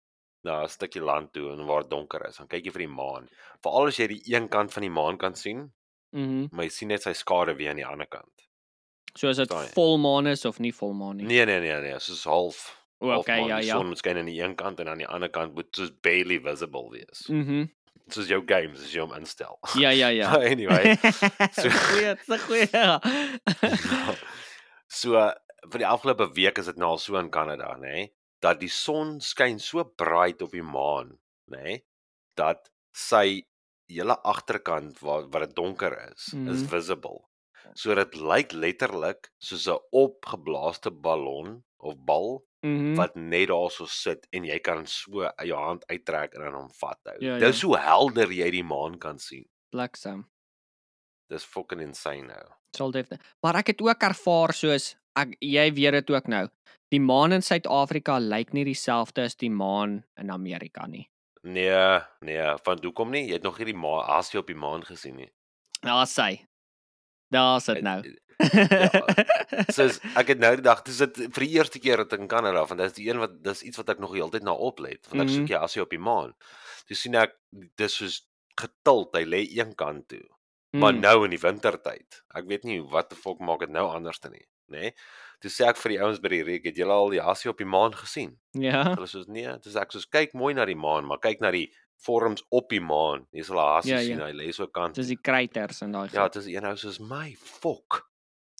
[0.42, 2.36] na 'n stukkie land toe en waar donker is.
[2.36, 3.28] Dan kyk jy vir die maan.
[3.60, 5.72] Veral as jy die een kant van die maan kan sien,
[6.12, 6.46] Mhm.
[6.52, 8.46] maar jy sien net sy skare weer aan die ander kant.
[9.16, 11.26] So as dit volmaan is of nie volmaan nie.
[11.26, 12.62] Nee nee nee nee, soos half.
[12.98, 13.48] O, half okay, maan.
[13.48, 13.76] ja Die ja.
[13.76, 16.38] son moet skyn aan die een kant en aan die ander kant moet soos barely
[16.40, 17.26] visible wees.
[17.28, 17.64] Mhm.
[18.08, 19.58] Soos jou games as jy hom instel.
[19.78, 20.30] Ja ja ja.
[20.52, 20.96] Anyway,
[21.52, 22.68] so- goeie, 'n goeie.
[24.88, 25.12] so
[25.70, 28.08] vir die afgelope week is dit nou al so in Kanada, nê, nee,
[28.42, 31.12] dat die son skyn so bright op die maan,
[31.52, 31.76] nê, nee,
[32.36, 33.42] dat sy
[33.92, 36.54] hele agterkant waar waar dit donker is, mm -hmm.
[36.54, 36.68] is Mhm.
[36.68, 37.20] visible.
[37.74, 42.94] So dit lyk letterlik soos 'n opgeblaaste ballon of bal Mhm.
[42.94, 47.16] wat net daarso sit en jy kan so jou hand uittrek en dan hom vathou.
[47.20, 47.66] Ja, Dis ja.
[47.66, 49.48] hoe helder jy die maan kan sien.
[49.70, 50.24] Bliksem.
[51.28, 52.44] Dis fucking insane nou.
[52.76, 53.34] Sal definitief.
[53.42, 56.48] Maar ek het ook ervaar soos ek jy weet dit ook nou.
[56.90, 61.08] Die maan in Suid-Afrika lyk nie dieselfde as die maan in Amerika nie.
[61.42, 63.24] Nee, nee, van hoekom nie?
[63.26, 65.30] Jy het nog nie die maan asie op die maan gesien nie.
[65.82, 66.36] Daar sy.
[67.32, 67.98] Daar's dit nou.
[69.72, 72.28] Soos ek het nou die dag, dis dit vir die eerste keer dat ek in
[72.30, 75.24] Kanada, want dis die een wat dis iets wat ek nog heeltyd na oplet, want
[75.24, 75.34] ek Mhm.
[75.40, 76.34] soek jy asie op die maan.
[76.86, 77.34] Toe sien ek
[77.76, 78.20] dis soos
[78.58, 80.22] getild, hy lê een kant toe.
[80.72, 81.00] Maar Hmm.
[81.00, 82.22] nou in die wintertyd.
[82.34, 84.80] Ek weet nie wat die fok maak dit nou anders te nie, nê?
[84.80, 84.94] Nee?
[85.42, 87.58] Toe sê ek vir die ouens by die reek, het julle al die asie op
[87.58, 88.38] die maan gesien?
[88.54, 88.94] Ja.
[88.94, 91.72] Hulle soos nee, dis ek soos kyk mooi na die maan, maar kyk na die
[92.06, 93.26] vorms op die maan.
[93.32, 94.06] Jy sal hasie Ja, ja, ja.
[94.16, 94.94] sien, hy lê so kant.
[94.94, 98.08] Dis die kraters en daai Ja, dis een ou soos my fok.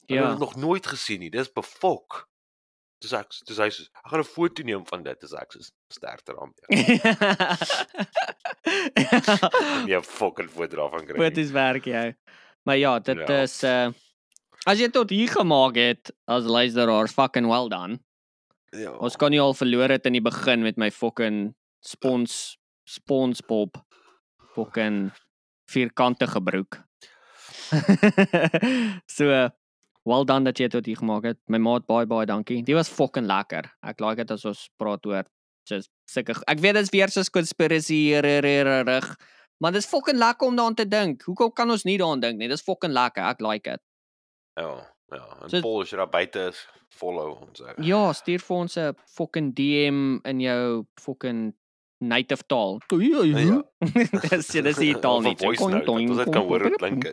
[0.08, 0.16] Ja.
[0.16, 0.22] Ja.
[0.24, 1.30] Ek het nog nooit gesien nie.
[1.30, 2.28] Dis befok.
[3.02, 5.20] Dis ek dis hy soos ek gaan 'n foto neem van dit.
[5.20, 7.00] Dis ek soos sterkte daarmee.
[9.86, 11.30] Nee, 'n fucking foto daarvan kry.
[11.42, 12.14] Is werk jou?
[12.64, 13.24] Maar ja, dit Ja.
[13.28, 13.42] ja.
[13.42, 13.92] is uh
[14.66, 17.98] as jy tot hier gemaak het as luisteraars fucking well done.
[18.70, 18.92] Ja.
[19.02, 23.76] Ons kan nie al verloor het in die begin met my fucking spons SpongeBob
[24.54, 25.10] fucking
[25.70, 26.78] vierkantige broek.
[29.16, 29.50] so
[30.04, 31.38] well done dat jy dit tot hier gemaak het.
[31.48, 32.62] My maat baie baie dankie.
[32.62, 33.70] Dit was fucking lekker.
[33.82, 35.24] Ek like dit as ons praat oor
[35.70, 39.16] just sulke ek weet dit is weer soos conspiracy rig.
[39.62, 41.22] Maar dis fucking lekker om daaraan te dink.
[41.22, 42.48] Hoekom kan ons nie daaraan dink nie?
[42.48, 43.22] Dis fucking lekker.
[43.22, 43.80] Ek like dit.
[44.58, 44.72] Ja,
[45.12, 45.26] ja.
[45.42, 47.74] En So- Paul as jy daar buite is, follow ons ou.
[47.78, 51.54] Ja, stuur vir ons 'n fucking DM in jou fucking
[52.00, 52.80] native taal.
[52.90, 53.62] Ja, Ja.
[54.30, 55.36] dis dis die taal nie.
[55.38, 57.04] ons dit kan hoor hoe klink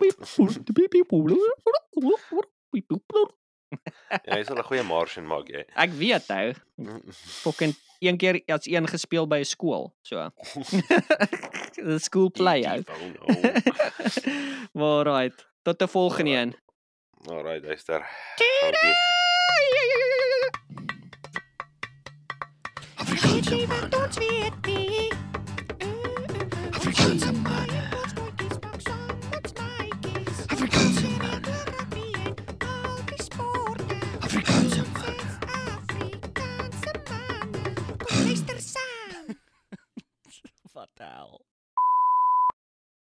[4.25, 5.61] Ja, jy sal 'n goeie Martian maak jy.
[5.75, 6.53] Ek weet ou,
[7.43, 10.29] fucking een keer as een gespeel by 'n skool, so.
[11.85, 12.81] Dis school play ou.
[12.81, 13.43] Oh,
[14.79, 16.55] Maar right, tot 'n volgende een.
[17.27, 17.99] Alright, luister.
[18.61, 18.95] Dankie.
[18.95, 20.51] Manne.
[22.95, 25.09] Afrikaanse manne.
[26.71, 27.98] Afrikaanse manne.
[40.79, 41.41] fucked out.